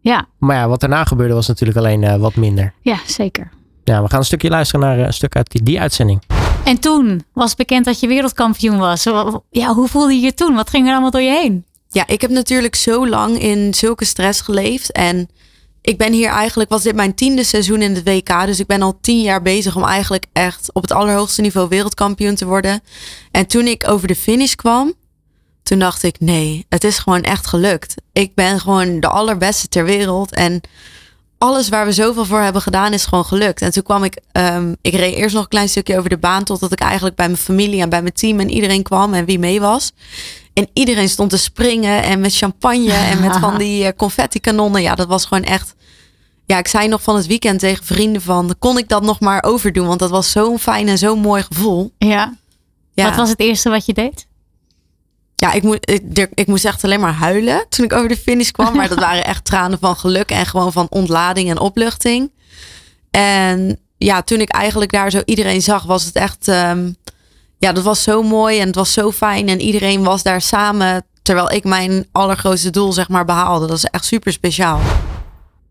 Ja. 0.00 0.26
Maar 0.38 0.56
ja, 0.56 0.68
wat 0.68 0.80
daarna 0.80 1.04
gebeurde 1.04 1.34
was 1.34 1.48
natuurlijk 1.48 1.78
alleen 1.78 2.02
uh, 2.02 2.16
wat 2.16 2.34
minder. 2.36 2.72
Ja, 2.80 2.96
zeker. 3.06 3.50
Ja, 3.84 4.02
we 4.02 4.08
gaan 4.08 4.18
een 4.18 4.24
stukje 4.24 4.48
luisteren 4.48 4.86
naar 4.86 4.98
een 4.98 5.12
stuk 5.12 5.36
uit 5.36 5.50
die, 5.50 5.62
die 5.62 5.80
uitzending. 5.80 6.22
En 6.64 6.78
toen 6.78 7.24
was 7.32 7.54
bekend 7.54 7.84
dat 7.84 8.00
je 8.00 8.06
wereldkampioen 8.06 8.78
was. 8.78 9.02
Ja, 9.50 9.74
hoe 9.74 9.88
voelde 9.88 10.12
je 10.12 10.20
je 10.20 10.34
toen? 10.34 10.54
Wat 10.54 10.70
ging 10.70 10.86
er 10.86 10.92
allemaal 10.92 11.10
door 11.10 11.20
je 11.20 11.40
heen? 11.40 11.64
Ja, 11.88 12.06
ik 12.06 12.20
heb 12.20 12.30
natuurlijk 12.30 12.74
zo 12.74 13.08
lang 13.08 13.38
in 13.38 13.74
zulke 13.74 14.04
stress 14.04 14.40
geleefd. 14.40 14.92
En 14.92 15.28
ik 15.82 15.98
ben 15.98 16.12
hier 16.12 16.28
eigenlijk, 16.28 16.70
was 16.70 16.82
dit 16.82 16.94
mijn 16.94 17.14
tiende 17.14 17.44
seizoen 17.44 17.82
in 17.82 17.94
het 17.94 18.04
WK. 18.04 18.46
Dus 18.46 18.60
ik 18.60 18.66
ben 18.66 18.82
al 18.82 18.98
tien 19.00 19.20
jaar 19.20 19.42
bezig 19.42 19.76
om 19.76 19.84
eigenlijk 19.84 20.26
echt 20.32 20.70
op 20.72 20.82
het 20.82 20.92
allerhoogste 20.92 21.40
niveau 21.40 21.68
wereldkampioen 21.68 22.34
te 22.34 22.46
worden. 22.46 22.80
En 23.30 23.46
toen 23.46 23.66
ik 23.66 23.88
over 23.88 24.08
de 24.08 24.16
finish 24.16 24.54
kwam, 24.54 24.94
toen 25.62 25.78
dacht 25.78 26.02
ik, 26.02 26.20
nee, 26.20 26.66
het 26.68 26.84
is 26.84 26.98
gewoon 26.98 27.22
echt 27.22 27.46
gelukt. 27.46 27.94
Ik 28.12 28.34
ben 28.34 28.60
gewoon 28.60 29.00
de 29.00 29.08
allerbeste 29.08 29.68
ter 29.68 29.84
wereld. 29.84 30.32
En 30.32 30.60
alles 31.38 31.68
waar 31.68 31.86
we 31.86 31.92
zoveel 31.92 32.24
voor 32.24 32.40
hebben 32.40 32.62
gedaan 32.62 32.92
is 32.92 33.04
gewoon 33.04 33.24
gelukt. 33.24 33.62
En 33.62 33.72
toen 33.72 33.82
kwam 33.82 34.04
ik, 34.04 34.18
um, 34.32 34.76
ik 34.80 34.94
reed 34.94 35.14
eerst 35.14 35.34
nog 35.34 35.42
een 35.42 35.48
klein 35.48 35.68
stukje 35.68 35.98
over 35.98 36.10
de 36.10 36.18
baan. 36.18 36.44
Totdat 36.44 36.72
ik 36.72 36.80
eigenlijk 36.80 37.16
bij 37.16 37.26
mijn 37.26 37.38
familie 37.38 37.80
en 37.80 37.88
bij 37.88 38.02
mijn 38.02 38.14
team 38.14 38.40
en 38.40 38.50
iedereen 38.50 38.82
kwam 38.82 39.14
en 39.14 39.24
wie 39.24 39.38
mee 39.38 39.60
was. 39.60 39.92
En 40.52 40.68
iedereen 40.72 41.08
stond 41.08 41.30
te 41.30 41.36
springen 41.36 42.02
en 42.02 42.20
met 42.20 42.36
champagne 42.36 42.92
en 42.92 43.20
met 43.20 43.36
van 43.36 43.58
die 43.58 43.84
eh, 43.84 43.96
confetti 43.96 44.40
kanonnen. 44.40 44.82
Ja, 44.82 44.94
dat 44.94 45.06
was 45.06 45.24
gewoon 45.24 45.44
echt. 45.44 45.74
Ja, 46.46 46.58
ik 46.58 46.68
zei 46.68 46.88
nog 46.88 47.02
van 47.02 47.16
het 47.16 47.26
weekend 47.26 47.60
tegen 47.60 47.84
vrienden 47.84 48.22
van, 48.22 48.54
kon 48.58 48.78
ik 48.78 48.88
dat 48.88 49.02
nog 49.02 49.20
maar 49.20 49.42
overdoen? 49.42 49.86
Want 49.86 49.98
dat 49.98 50.10
was 50.10 50.30
zo'n 50.30 50.58
fijn 50.58 50.88
en 50.88 50.98
zo'n 50.98 51.18
mooi 51.18 51.42
gevoel. 51.42 51.92
Ja. 51.98 52.34
ja. 52.92 53.04
Wat 53.04 53.16
was 53.16 53.28
het 53.28 53.40
eerste 53.40 53.70
wat 53.70 53.86
je 53.86 53.92
deed? 53.92 54.26
Ja, 55.36 55.52
ik, 55.52 55.62
moet, 55.62 55.90
ik, 55.90 56.30
ik 56.34 56.46
moest 56.46 56.64
echt 56.64 56.84
alleen 56.84 57.00
maar 57.00 57.12
huilen 57.12 57.66
toen 57.68 57.84
ik 57.84 57.92
over 57.92 58.08
de 58.08 58.16
finish 58.16 58.50
kwam. 58.50 58.76
Maar 58.76 58.88
dat 58.88 58.98
waren 59.08 59.24
echt 59.24 59.44
tranen 59.44 59.78
van 59.78 59.96
geluk 59.96 60.30
en 60.30 60.46
gewoon 60.46 60.72
van 60.72 60.86
ontlading 60.90 61.50
en 61.50 61.58
opluchting. 61.58 62.30
En 63.10 63.80
ja, 63.98 64.22
toen 64.22 64.40
ik 64.40 64.48
eigenlijk 64.48 64.92
daar 64.92 65.10
zo 65.10 65.22
iedereen 65.24 65.62
zag, 65.62 65.82
was 65.82 66.04
het 66.04 66.16
echt. 66.16 66.48
Um, 66.48 66.96
ja, 67.62 67.72
dat 67.72 67.84
was 67.84 68.02
zo 68.02 68.22
mooi 68.22 68.60
en 68.60 68.66
het 68.66 68.74
was 68.74 68.92
zo 68.92 69.10
fijn. 69.12 69.48
En 69.48 69.60
iedereen 69.60 70.02
was 70.02 70.22
daar 70.22 70.40
samen 70.40 71.04
terwijl 71.22 71.50
ik 71.50 71.64
mijn 71.64 72.06
allergrootste 72.12 72.70
doel 72.70 72.92
zeg 72.92 73.08
maar 73.08 73.24
behaalde. 73.24 73.66
Dat 73.66 73.76
is 73.76 73.84
echt 73.84 74.04
super 74.04 74.32
speciaal. 74.32 74.80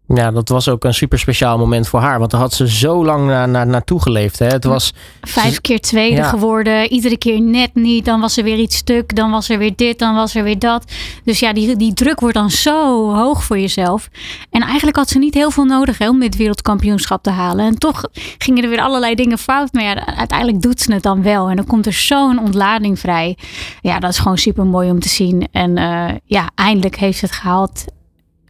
Ja, 0.08 0.32
dat 0.32 0.50
was 0.50 0.70
ook 0.70 0.84
een 0.84 0.94
super 0.94 1.20
speciaal 1.20 1.58
moment 1.58 1.88
voor 1.88 2.00
haar. 2.00 2.20
Want 2.20 2.32
daar 2.32 2.40
had 2.40 2.54
ze 2.54 2.70
zo 2.70 3.06
lang 3.06 3.28
na, 3.28 3.46
na, 3.46 3.64
naartoe 3.64 4.02
geleefd. 4.02 4.40
Hè. 4.40 4.46
Het 4.48 4.64
was, 4.64 4.94
Vijf 5.22 5.62
keer 5.62 5.80
tweede 5.80 6.16
Ja. 6.16 6.30
geworden. 6.30 6.88
Iedere 6.92 7.18
keer 7.18 7.42
net 7.42 7.76
niet. 7.76 8.06
Dan 8.06 8.22
was 8.22 8.38
er 8.38 8.44
weer 8.44 8.58
iets 8.58 8.76
stuk. 8.76 9.16
Dan 9.16 9.32
was 9.32 9.50
er 9.50 9.58
weer 9.58 9.76
dit. 9.76 10.00
Dan 10.00 10.16
was 10.16 10.36
er 10.36 10.44
weer 10.44 10.60
dat. 10.60 10.92
Dus 11.24 11.40
ja, 11.40 11.54
die, 11.54 11.76
die 11.76 11.94
druk 11.94 12.20
wordt 12.20 12.36
dan 12.36 12.50
zo 12.50 13.10
hoog 13.16 13.44
voor 13.44 13.60
jezelf. 13.60 14.10
En 14.50 14.62
eigenlijk 14.62 14.98
had 14.98 15.10
ze 15.10 15.18
niet 15.20 15.34
heel 15.34 15.52
veel 15.52 15.66
nodig 15.66 15.98
hè, 15.98 16.10
om 16.10 16.20
dit 16.20 16.36
wereldkampioenschap 16.36 17.24
te 17.24 17.30
halen. 17.30 17.66
En 17.66 17.78
toch 17.78 18.04
gingen 18.38 18.64
er 18.64 18.70
weer 18.70 18.82
allerlei 18.82 19.16
dingen 19.16 19.38
fout. 19.38 19.74
Maar 19.74 19.84
ja, 19.84 20.06
uiteindelijk 20.18 20.62
doet 20.62 20.82
ze 20.82 20.94
het 20.94 21.04
dan 21.04 21.24
wel. 21.24 21.50
En 21.50 21.56
dan 21.56 21.66
komt 21.66 21.86
er 21.86 21.94
zo'n 21.94 22.40
ontlading 22.40 23.00
vrij. 23.00 23.38
Ja, 23.82 24.00
dat 24.00 24.10
is 24.10 24.20
gewoon 24.20 24.38
super 24.38 24.66
mooi 24.66 24.90
om 24.90 25.00
te 25.00 25.10
zien. 25.10 25.48
En 25.52 25.78
eh, 25.78 26.16
ja, 26.26 26.50
eindelijk 26.56 26.96
heeft 26.96 27.18
ze 27.18 27.26
het 27.26 27.34
gehaald. 27.36 27.86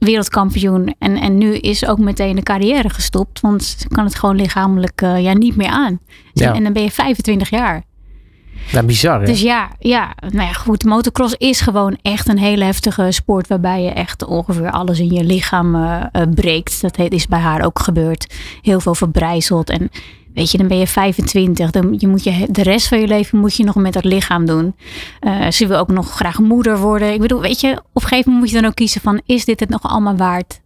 Wereldkampioen. 0.06 0.96
En, 1.00 1.18
en 1.18 1.38
nu 1.38 1.56
is 1.56 1.86
ook 1.86 1.98
meteen 1.98 2.36
de 2.36 2.44
carrière 2.44 2.90
gestopt. 2.90 3.40
Want 3.40 3.64
ze 3.64 3.88
kan 3.88 4.06
het 4.06 4.16
gewoon 4.16 4.36
lichamelijk 4.36 5.02
eh, 5.02 5.24
ja, 5.24 5.34
niet 5.34 5.56
meer 5.56 5.70
aan. 5.70 6.00
Ja. 6.34 6.54
En 6.54 6.64
dan 6.64 6.74
ben 6.74 6.84
je 6.84 6.92
25 6.92 7.50
jaar. 7.50 7.84
Ja, 8.72 8.84
bizar. 8.84 9.20
Hè? 9.20 9.26
Dus 9.26 9.42
ja, 9.42 9.70
ja, 9.80 10.16
nou 10.20 10.48
ja, 10.48 10.54
goed. 10.54 10.84
Motocross 10.84 11.36
is 11.38 11.62
gewoon 11.62 11.98
echt 12.02 12.28
een 12.28 12.38
hele 12.38 12.64
heftige 12.64 13.12
sport. 13.12 13.48
Waarbij 13.48 13.84
je 13.84 13.90
echt 13.90 14.26
ongeveer 14.26 14.72
alles 14.72 15.00
in 15.00 15.14
je 15.14 15.24
lichaam 15.24 15.76
eh, 15.76 16.04
eh, 16.12 16.30
breekt. 16.36 16.82
Dat 16.82 16.98
is 16.98 17.28
bij 17.28 17.40
haar 17.40 17.66
ook 17.66 17.80
gebeurd. 17.80 18.34
Heel 18.62 18.80
veel 18.80 18.96
verbrijzeld. 18.96 19.70
En 19.70 19.90
weet 20.34 20.52
je, 20.52 20.58
dan 20.58 20.68
ben 20.68 20.78
je 20.78 20.88
25. 20.88 21.72
Dan 21.72 21.96
je 21.98 22.08
moet 22.08 22.24
je, 22.24 22.48
de 22.52 22.64
rest 22.64 22.88
van 22.88 23.00
je 23.00 23.08
leven 23.08 23.40
moet 23.40 23.56
je 23.56 23.64
nog 23.64 23.76
met 23.76 23.94
dat 23.94 24.04
lichaam 24.04 24.46
doen. 24.46 24.76
Eh, 25.20 25.52
ze 25.52 25.68
wil 25.68 25.78
ook 25.78 25.92
nog 25.92 26.12
graag 26.12 26.40
moeder 26.40 26.80
worden. 26.80 27.14
Ik 27.14 27.20
bedoel, 27.20 27.42
weet 27.42 27.60
je, 27.60 27.72
op 27.72 28.02
een 28.02 28.08
gegeven 28.08 28.32
moment 28.32 28.40
moet 28.40 28.50
je 28.50 28.62
dan 28.62 28.70
ook 28.70 28.76
kiezen 28.76 29.02
van... 29.02 29.22
Is 29.26 29.46
dit 29.46 29.60
het 29.60 29.70
nog 29.70 29.84
allemaal 29.84 30.16
waard? 30.16 30.62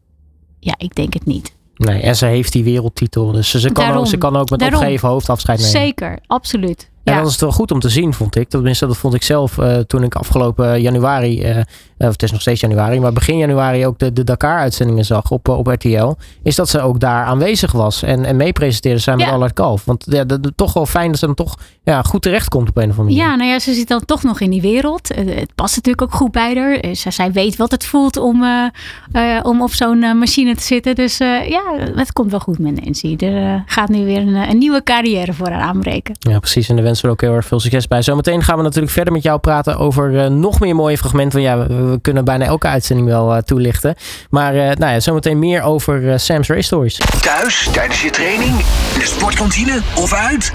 Ja, 0.60 0.74
ik 0.78 0.96
denk 0.96 1.14
het 1.14 1.26
niet. 1.26 1.56
Nee, 1.76 2.02
en 2.02 2.16
ze 2.16 2.26
heeft 2.26 2.52
die 2.52 2.64
wereldtitel. 2.64 3.32
Dus 3.32 3.50
ze, 3.50 3.72
kan, 3.72 3.92
ook, 3.92 4.08
ze 4.08 4.18
kan 4.18 4.36
ook 4.36 4.50
met 4.50 4.60
Daarom. 4.60 4.78
opgeheven 4.80 5.10
hoofd 5.10 5.30
afscheid 5.30 5.58
nemen. 5.58 5.74
Zeker, 5.74 6.20
absoluut. 6.28 6.90
En 7.06 7.14
Ja. 7.14 7.22
dat 7.22 7.30
is 7.32 7.40
wel 7.40 7.52
goed 7.52 7.72
om 7.72 7.80
te 7.80 7.90
zien, 7.90 8.14
vond 8.14 8.36
ik. 8.36 8.50
Tenminste, 8.50 8.88
dat 8.88 8.98
vond 8.98 9.14
ik 9.14 9.24
zelf 9.24 9.58
eh, 9.58 9.78
toen 9.78 10.04
ik 10.04 10.16
afgelopen 10.16 10.82
januari, 10.82 11.42
eh, 11.42 11.58
eh, 11.60 11.64
of 11.98 12.12
het 12.12 12.24
is 12.24 12.32
nog 12.32 12.42
steeds 12.42 12.62
januari, 12.62 13.00
maar 13.00 13.14
begin 13.14 13.38
januari 13.38 13.86
ook 13.86 14.00
de, 14.00 14.14
de 14.14 14.24
Dakar-uitzendingen 14.24 15.06
zag 15.06 15.32
op, 15.32 15.50
eh, 15.50 15.58
op 15.58 15.68
RTL. 15.68 16.14
Is 16.44 16.56
dat 16.56 16.70
ze 16.70 16.82
ook 16.82 17.00
daar 17.00 17.26
aanwezig 17.26 17.72
was 17.72 18.04
en, 18.04 18.26
en 18.26 18.36
mee 18.36 18.52
presenteerde 18.54 19.00
samen 19.00 19.20
met 19.20 19.30
Ja. 19.30 19.36
Allard 19.36 19.54
Kalf. 19.54 19.86
Want 19.86 20.06
ja, 20.10 20.24
dat, 20.24 20.44
dat- 20.44 20.52
toch 20.56 20.74
wel 20.74 20.86
fijn 20.86 21.10
dat 21.10 21.20
ze 21.20 21.26
dan 21.26 21.36
toch 21.36 21.56
ja, 21.86 22.02
goed 22.02 22.22
terecht 22.22 22.50
komt 22.50 22.70
op 22.70 22.78
een 22.78 22.90
of 22.90 22.98
andere 23.00 23.16
manier. 23.16 23.30
Ja, 23.32 23.36
nou 23.36 23.50
ja, 23.50 23.60
ze 23.60 23.74
zit 23.74 23.88
dan 23.88 24.06
toch 24.06 24.24
nog 24.24 24.40
in 24.40 24.50
die 24.50 24.62
wereld. 24.62 25.12
Eh, 25.12 25.26
Het 25.26 25.56
past 25.56 25.76
natuurlijk 25.76 26.04
ook 26.04 26.14
goed 26.14 26.32
bij 26.32 26.56
haar. 26.56 26.74
Eh, 26.76 26.96
Zij, 26.96 27.12
zij 27.12 27.32
weet 27.32 27.56
wat 27.56 27.72
het 27.72 27.86
voelt 27.86 28.18
om, 28.18 28.44
eh, 28.44 29.38
eh, 29.38 29.46
om 29.46 29.62
op 29.62 29.72
zo'n 29.74 30.00
machine 30.18 30.56
te 30.56 30.64
zitten. 30.64 30.96
Dus 30.96 31.20
eh, 31.20 31.50
ja, 31.50 31.62
het 31.96 32.14
komt 32.14 32.32
wel 32.32 32.40
goed 32.40 32.60
met 32.60 32.84
Nancy. 32.84 33.16
Er 33.20 33.64
gaat 33.66 33.90
nu 33.90 34.06
weer 34.06 34.18
een, 34.22 34.36
een 34.36 34.58
nieuwe 34.58 34.84
carrière 34.84 35.34
voor 35.34 35.50
haar 35.50 35.62
aanbreken. 35.62 36.16
Ja, 36.20 36.40
precies. 36.40 36.70
En 36.70 36.76
daar 36.76 36.84
wensen 36.84 37.06
we 37.06 37.12
ook 37.12 37.22
heel 37.22 37.34
erg 37.34 37.46
veel 37.46 37.60
succes 37.60 37.88
bij. 37.88 38.02
Zometeen 38.02 38.44
gaan 38.44 38.58
we 38.58 38.64
natuurlijk 38.64 38.92
verder 38.94 39.14
met 39.14 39.24
jou 39.24 39.40
praten 39.40 39.78
over 39.78 40.20
eh, 40.20 40.30
nog 40.30 40.60
meer 40.60 40.76
mooie 40.76 40.98
fragmenten. 40.98 41.42
Want 41.44 41.52
ja, 41.52 41.68
we, 41.68 41.84
we 41.92 42.02
kunnen 42.02 42.26
bijna 42.26 42.46
elke 42.46 42.68
uitzending 42.68 43.08
wel 43.08 43.42
toelichten. 43.42 43.96
Maar 44.30 44.54
eh, 44.56 44.76
nou 44.76 44.92
ja, 44.94 45.00
zometeen 45.00 45.40
meer 45.40 45.62
over 45.62 46.12
eh, 46.12 46.18
Sam's 46.18 46.48
Race 46.48 46.62
Stories. 46.62 46.98
Thuis, 47.22 47.70
tijdens 47.72 48.02
je 48.02 48.10
training, 48.10 48.52
in 48.94 49.00
de 49.00 49.06
sportkantine 49.06 49.82
of 49.96 50.14
uit? 50.14 50.52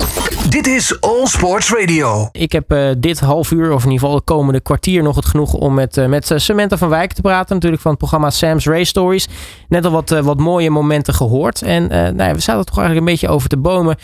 Dit 0.49 0.67
is 0.67 1.01
Sports 1.27 1.73
Radio. 1.73 2.29
Ik 2.33 2.53
heb 2.53 2.73
eh, 2.73 2.91
dit 2.99 3.21
half 3.21 3.51
uur, 3.51 3.73
of 3.73 3.85
in 3.85 3.91
ieder 3.91 4.01
geval 4.01 4.15
het 4.15 4.25
komende 4.25 4.61
kwartier, 4.61 5.03
nog 5.03 5.17
het 5.17 5.27
genoeg 5.27 5.53
om 5.53 5.75
met, 5.75 5.97
eh, 5.97 6.07
met 6.07 6.31
eh, 6.31 6.39
Samantha 6.39 6.77
van 6.77 6.89
Wijk 6.89 7.13
te 7.13 7.21
praten. 7.21 7.55
Natuurlijk 7.55 7.83
van 7.83 7.91
het 7.91 8.01
programma 8.01 8.31
Sam's 8.31 8.67
Race 8.67 8.85
Stories. 8.85 9.29
Net 9.69 9.85
al 9.85 9.91
wat, 9.91 10.09
wat 10.11 10.39
mooie 10.39 10.71
momenten 10.71 11.15
gehoord. 11.15 11.63
En 11.63 11.87
nou 11.89 12.23
ja, 12.23 12.33
we 12.35 12.41
zaten 12.41 12.65
toch 12.65 12.79
eigenlijk 12.79 13.07
een 13.07 13.13
beetje 13.13 13.29
over 13.29 13.49
te 13.49 13.57
bomen. 13.57 13.97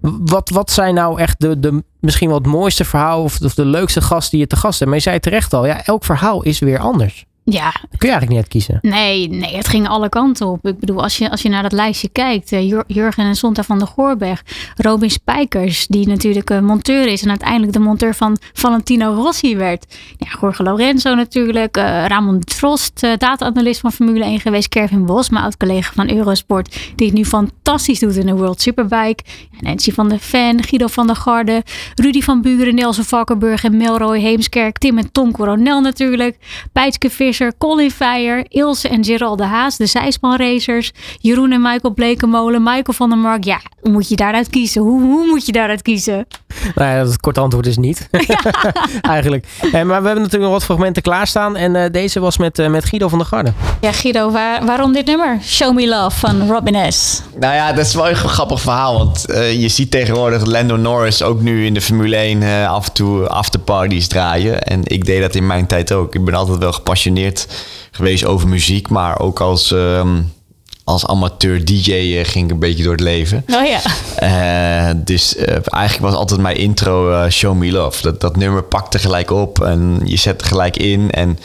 Wat, 0.00 0.50
wat 0.50 0.70
zijn 0.70 0.94
nou 0.94 1.20
echt 1.20 1.40
de, 1.40 1.60
de 1.60 1.84
misschien 2.00 2.30
het 2.30 2.46
mooiste 2.46 2.84
verhaal 2.84 3.22
of, 3.22 3.40
of 3.40 3.54
de 3.54 3.64
leukste 3.64 4.00
gast 4.00 4.30
die 4.30 4.40
je 4.40 4.46
te 4.46 4.56
gast 4.56 4.78
hebt? 4.78 4.90
Maar 4.90 4.98
je 4.98 5.04
zei 5.08 5.20
terecht 5.20 5.54
al, 5.54 5.66
ja, 5.66 5.84
elk 5.84 6.04
verhaal 6.04 6.42
is 6.42 6.58
weer 6.58 6.78
anders. 6.78 7.24
Ja, 7.50 7.64
Dat 7.64 7.98
kun 7.98 8.08
je 8.08 8.14
eigenlijk 8.14 8.28
niet 8.28 8.38
uitkiezen. 8.38 8.78
Nee, 8.82 9.28
nee, 9.28 9.56
het 9.56 9.68
ging 9.68 9.88
alle 9.88 10.08
kanten 10.08 10.46
op. 10.46 10.66
Ik 10.66 10.78
bedoel, 10.78 11.02
als 11.02 11.18
je, 11.18 11.30
als 11.30 11.42
je 11.42 11.48
naar 11.48 11.62
dat 11.62 11.72
lijstje 11.72 12.08
kijkt, 12.08 12.52
eh, 12.52 12.68
Jur- 12.68 12.84
Jurgen 12.86 13.24
en 13.24 13.34
Sonta 13.34 13.62
van 13.62 13.78
der 13.78 13.86
Goorberg, 13.88 14.42
Robin 14.76 15.10
Spijkers, 15.10 15.86
die 15.86 16.06
natuurlijk 16.08 16.50
een 16.50 16.64
monteur 16.64 17.06
is 17.06 17.22
en 17.22 17.28
uiteindelijk 17.28 17.72
de 17.72 17.78
monteur 17.78 18.14
van 18.14 18.36
Valentino 18.52 19.14
Rossi 19.14 19.56
werd. 19.56 19.96
Ja, 20.16 20.26
Jorge 20.40 20.62
Lorenzo 20.62 21.14
natuurlijk, 21.14 21.76
eh, 21.76 22.04
Ramon 22.06 22.42
Frost, 22.46 23.02
eh, 23.02 23.10
data-analyst 23.18 23.80
van 23.80 23.92
Formule 23.92 24.24
1 24.24 24.40
geweest, 24.40 24.68
Kervin 24.68 25.04
Bosma, 25.06 25.42
oud-collega 25.42 25.90
van 25.94 26.10
Eurosport, 26.10 26.78
die 26.96 27.06
het 27.06 27.16
nu 27.16 27.24
fantastisch 27.24 27.98
doet 27.98 28.16
in 28.16 28.26
de 28.26 28.34
World 28.34 28.60
Superbike. 28.62 29.22
Ja, 29.50 29.58
Nancy 29.60 29.92
van 29.92 30.08
der 30.08 30.18
Ven, 30.18 30.62
Guido 30.64 30.86
van 30.86 31.06
der 31.06 31.16
Garde, 31.16 31.62
Rudy 31.94 32.20
van 32.20 32.42
Buren, 32.42 32.74
Nelson 32.74 33.04
Valkenburg 33.04 33.64
en 33.64 33.76
Melroy 33.76 34.18
Heemskerk, 34.20 34.78
Tim 34.78 34.98
en 34.98 35.12
Tom 35.12 35.32
Coronel 35.32 35.80
natuurlijk, 35.80 36.36
Peitske 36.72 37.10
Visser, 37.36 37.52
Colin 37.58 37.90
Feijer, 37.90 38.44
Ilse 38.48 38.88
en 38.88 39.04
Gerald 39.04 39.38
de 39.38 39.44
Haas, 39.44 39.76
de 39.76 39.86
zijspanracers, 39.86 40.92
Jeroen 41.20 41.52
en 41.52 41.62
Michael 41.62 41.94
Blekemolen, 41.94 42.62
Michael 42.62 42.92
van 42.92 43.08
der 43.08 43.18
Mark. 43.18 43.44
Ja, 43.44 43.60
hoe 43.80 43.92
moet 43.92 44.08
je 44.08 44.16
daaruit 44.16 44.50
kiezen? 44.50 44.82
Hoe, 44.82 45.00
hoe 45.02 45.26
moet 45.26 45.46
je 45.46 45.52
daaruit 45.52 45.82
kiezen? 45.82 46.26
Nou 46.74 46.90
ja, 46.90 47.04
het 47.06 47.20
korte 47.20 47.40
antwoord 47.40 47.66
is 47.66 47.76
niet. 47.76 48.08
eigenlijk. 49.00 49.46
Eh, 49.60 49.72
maar 49.72 49.84
we 49.86 49.92
hebben 49.92 50.14
natuurlijk 50.14 50.42
nog 50.42 50.52
wat 50.52 50.64
fragmenten 50.64 51.02
klaarstaan. 51.02 51.56
En 51.56 51.76
eh, 51.76 51.90
deze 51.92 52.20
was 52.20 52.38
met, 52.38 52.58
eh, 52.58 52.68
met 52.68 52.84
Guido 52.84 53.08
van 53.08 53.18
der 53.18 53.26
Garde. 53.26 53.52
Ja, 53.80 53.92
Guido, 53.92 54.30
waar- 54.30 54.64
waarom 54.66 54.92
dit 54.92 55.06
nummer? 55.06 55.38
Show 55.42 55.74
Me 55.74 55.88
Love 55.88 56.18
van 56.18 56.48
Robin 56.48 56.92
S. 56.92 57.22
Nou 57.40 57.54
ja, 57.54 57.72
dat 57.72 57.86
is 57.86 57.94
wel 57.94 58.08
een 58.08 58.16
grappig 58.16 58.60
verhaal. 58.60 58.98
Want 58.98 59.26
eh, 59.30 59.60
je 59.60 59.68
ziet 59.68 59.90
tegenwoordig 59.90 60.44
Lando 60.46 60.76
Norris 60.76 61.22
ook 61.22 61.40
nu 61.40 61.66
in 61.66 61.74
de 61.74 61.80
Formule 61.80 62.16
1 62.16 62.42
eh, 62.42 62.70
af 62.72 62.86
en 62.86 62.92
toe 62.92 63.28
afterparties 63.28 64.08
draaien. 64.08 64.62
En 64.62 64.80
ik 64.84 65.04
deed 65.04 65.20
dat 65.20 65.34
in 65.34 65.46
mijn 65.46 65.66
tijd 65.66 65.92
ook. 65.92 66.14
Ik 66.14 66.24
ben 66.24 66.34
altijd 66.34 66.58
wel 66.58 66.72
gepassioneerd 66.72 67.25
geweest 67.90 68.24
over 68.24 68.48
muziek. 68.48 68.88
Maar 68.88 69.18
ook 69.18 69.40
als, 69.40 69.72
ehm, 69.72 70.20
als 70.84 71.06
amateur 71.06 71.64
DJ 71.64 71.92
eh, 71.92 72.24
ging 72.24 72.44
ik 72.44 72.50
een 72.50 72.58
beetje 72.58 72.82
door 72.82 72.92
het 72.92 73.00
leven. 73.00 73.44
Oh 73.48 73.66
ja. 73.66 73.80
Eh, 74.16 74.94
dus 74.96 75.36
eh, 75.36 75.56
eigenlijk 75.70 76.10
was 76.10 76.14
altijd 76.14 76.40
mijn 76.40 76.56
intro 76.56 77.28
Show 77.30 77.56
Me 77.56 77.70
Love. 77.72 78.02
Dat, 78.02 78.20
dat 78.20 78.36
nummer 78.36 78.62
pakte 78.62 78.98
gelijk 78.98 79.30
op 79.30 79.62
en 79.62 80.00
je 80.04 80.16
zet 80.16 80.40
het 80.40 80.42
gelijk 80.42 80.76
in. 80.76 81.10
En 81.10 81.38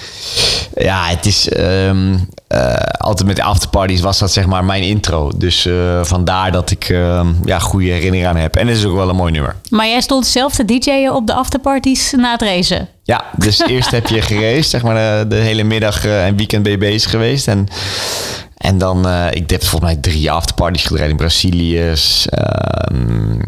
ja, 0.76 1.06
het 1.06 1.26
is 1.26 1.50
ehm, 1.50 2.18
eh, 2.48 2.76
altijd 2.98 3.28
met 3.28 3.36
de 3.36 3.44
afterparties 3.44 4.02
was 4.02 4.20
dat 4.20 4.32
zeg 4.32 4.46
maar 4.46 4.66
mijn 4.66 4.84
intro. 4.84 5.32
Dus 5.36 5.68
vandaar 6.02 6.52
dat 6.52 6.72
ik 6.72 6.90
ehm, 6.90 7.28
ja, 7.46 7.60
goede 7.60 7.86
herinneringen 7.86 8.30
aan 8.30 8.36
heb. 8.36 8.56
En 8.56 8.68
het 8.68 8.78
is 8.78 8.86
ook 8.86 8.96
wel 8.96 9.10
een 9.10 9.16
mooi 9.16 9.32
nummer. 9.32 9.56
Maar 9.70 9.88
jij 9.88 10.02
stond 10.02 10.26
zelf 10.26 10.56
te 10.56 10.66
DJ'en 10.66 11.14
op 11.14 11.28
de 11.28 11.34
afterparties 11.34 12.12
na 12.12 12.32
het 12.32 12.42
racen. 12.42 12.90
Ja, 13.12 13.26
dus 13.38 13.60
eerst 13.68 13.92
heb 13.92 14.08
je 14.08 14.22
geraced, 14.22 14.66
zeg 14.70 14.84
maar 14.84 14.96
de, 14.96 15.28
de 15.28 15.36
hele 15.36 15.64
middag 15.64 16.06
eh, 16.06 16.26
en 16.26 16.36
weekend 16.36 16.64
ben 16.64 16.72
je 16.72 16.78
bezig 16.78 17.12
geweest. 17.12 17.48
En, 17.48 17.68
en 18.58 18.78
dan, 18.78 19.08
eh, 19.08 19.28
ik 19.32 19.50
heb 19.50 19.64
volgens 19.64 19.92
mij 19.92 20.02
drie 20.02 20.32
afterparties 20.32 20.86
gedraaid 20.86 21.10
in 21.10 21.16
Brazilië. 21.16 21.94
Ehm, 22.26 23.40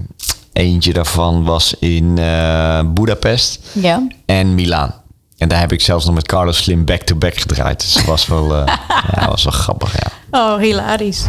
eentje 0.54 0.94
daarvan 0.94 1.44
was 1.44 1.76
in 1.80 2.18
eh 2.18 2.80
Budapest 2.94 3.60
Ja. 3.74 4.08
en 4.26 4.56
Milaan. 4.56 4.94
En 5.38 5.48
daar 5.48 5.60
heb 5.60 5.72
ik 5.72 5.82
zelfs 5.82 6.06
nog 6.06 6.16
met 6.16 6.28
Carlos 6.28 6.58
Slim 6.58 6.86
back-to-back 6.86 7.38
gedraaid. 7.38 7.80
Dus 7.80 7.94
dat 7.94 8.06
was 8.06 8.28
wel, 8.28 8.56
eh, 8.56 8.76
ja, 9.16 9.28
was 9.28 9.44
wel 9.44 9.54
grappig, 9.54 9.94
ja. 9.94 10.40
Oh, 10.40 10.60
hilarisch. 10.60 11.24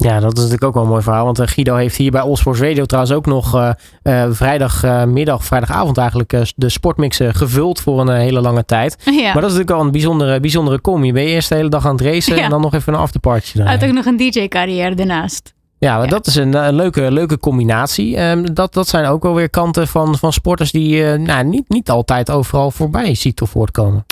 Ja, 0.00 0.20
dat 0.20 0.32
is 0.32 0.38
natuurlijk 0.38 0.64
ook 0.64 0.74
wel 0.74 0.82
een 0.82 0.88
mooi 0.88 1.02
verhaal. 1.02 1.24
Want 1.24 1.38
eh, 1.38 1.46
Guido 1.46 1.76
heeft 1.76 1.96
hier 1.96 2.10
bij 2.10 2.20
Allsports 2.20 2.60
Radio 2.60 2.84
trouwens 2.84 3.14
ook 3.14 3.26
nog 3.26 3.54
eh, 3.54 3.70
eh, 4.02 4.30
vrijdagmiddag, 4.32 5.44
vrijdagavond 5.44 5.98
eigenlijk 5.98 6.52
de 6.56 6.68
sportmix 6.68 7.20
eh, 7.20 7.28
gevuld 7.32 7.80
voor 7.80 8.00
een 8.00 8.08
hele 8.08 8.40
lange 8.40 8.64
tijd. 8.64 8.96
Ja. 9.04 9.32
Maar 9.32 9.42
dat 9.42 9.50
is 9.50 9.56
natuurlijk 9.56 9.70
wel 9.70 9.80
een 9.80 9.90
bijzondere, 9.90 10.40
bijzondere 10.40 10.80
kom. 10.80 11.04
Je 11.04 11.12
bent 11.12 11.28
eerst 11.28 11.48
de 11.48 11.54
hele 11.54 11.68
dag 11.68 11.86
aan 11.86 11.92
het 11.96 12.00
racen 12.00 12.36
Ja. 12.36 12.42
en 12.42 12.50
dan 12.50 12.60
nog 12.60 12.74
even 12.74 12.92
een 12.94 12.98
afterparty. 13.00 13.58
Hij 13.62 13.72
had 13.72 13.84
ook 13.84 13.92
nog 13.92 14.04
een 14.04 14.16
DJ-carrière 14.16 14.94
daarnaast. 14.94 15.54
Ja, 15.78 15.96
maar 15.96 16.04
Ja. 16.04 16.10
dat 16.10 16.26
is 16.26 16.34
een, 16.34 16.54
eh, 16.54 16.68
leuke, 16.70 17.10
leuke 17.12 17.38
combinatie. 17.38 18.16
Ehm, 18.16 18.44
dat, 18.54 18.74
dat 18.74 18.88
zijn 18.88 19.06
ook 19.06 19.22
wel 19.22 19.34
weer 19.34 19.50
kanten 19.50 19.88
van, 19.88 20.18
van 20.18 20.32
sporters 20.32 20.72
die 20.72 20.88
je 20.88 21.16
nou, 21.18 21.44
niet, 21.44 21.68
niet 21.68 21.90
altijd 21.90 22.30
overal 22.30 22.70
voorbij 22.70 23.14
ziet 23.14 23.40
of 23.42 23.50
voortkomen. 23.50 24.04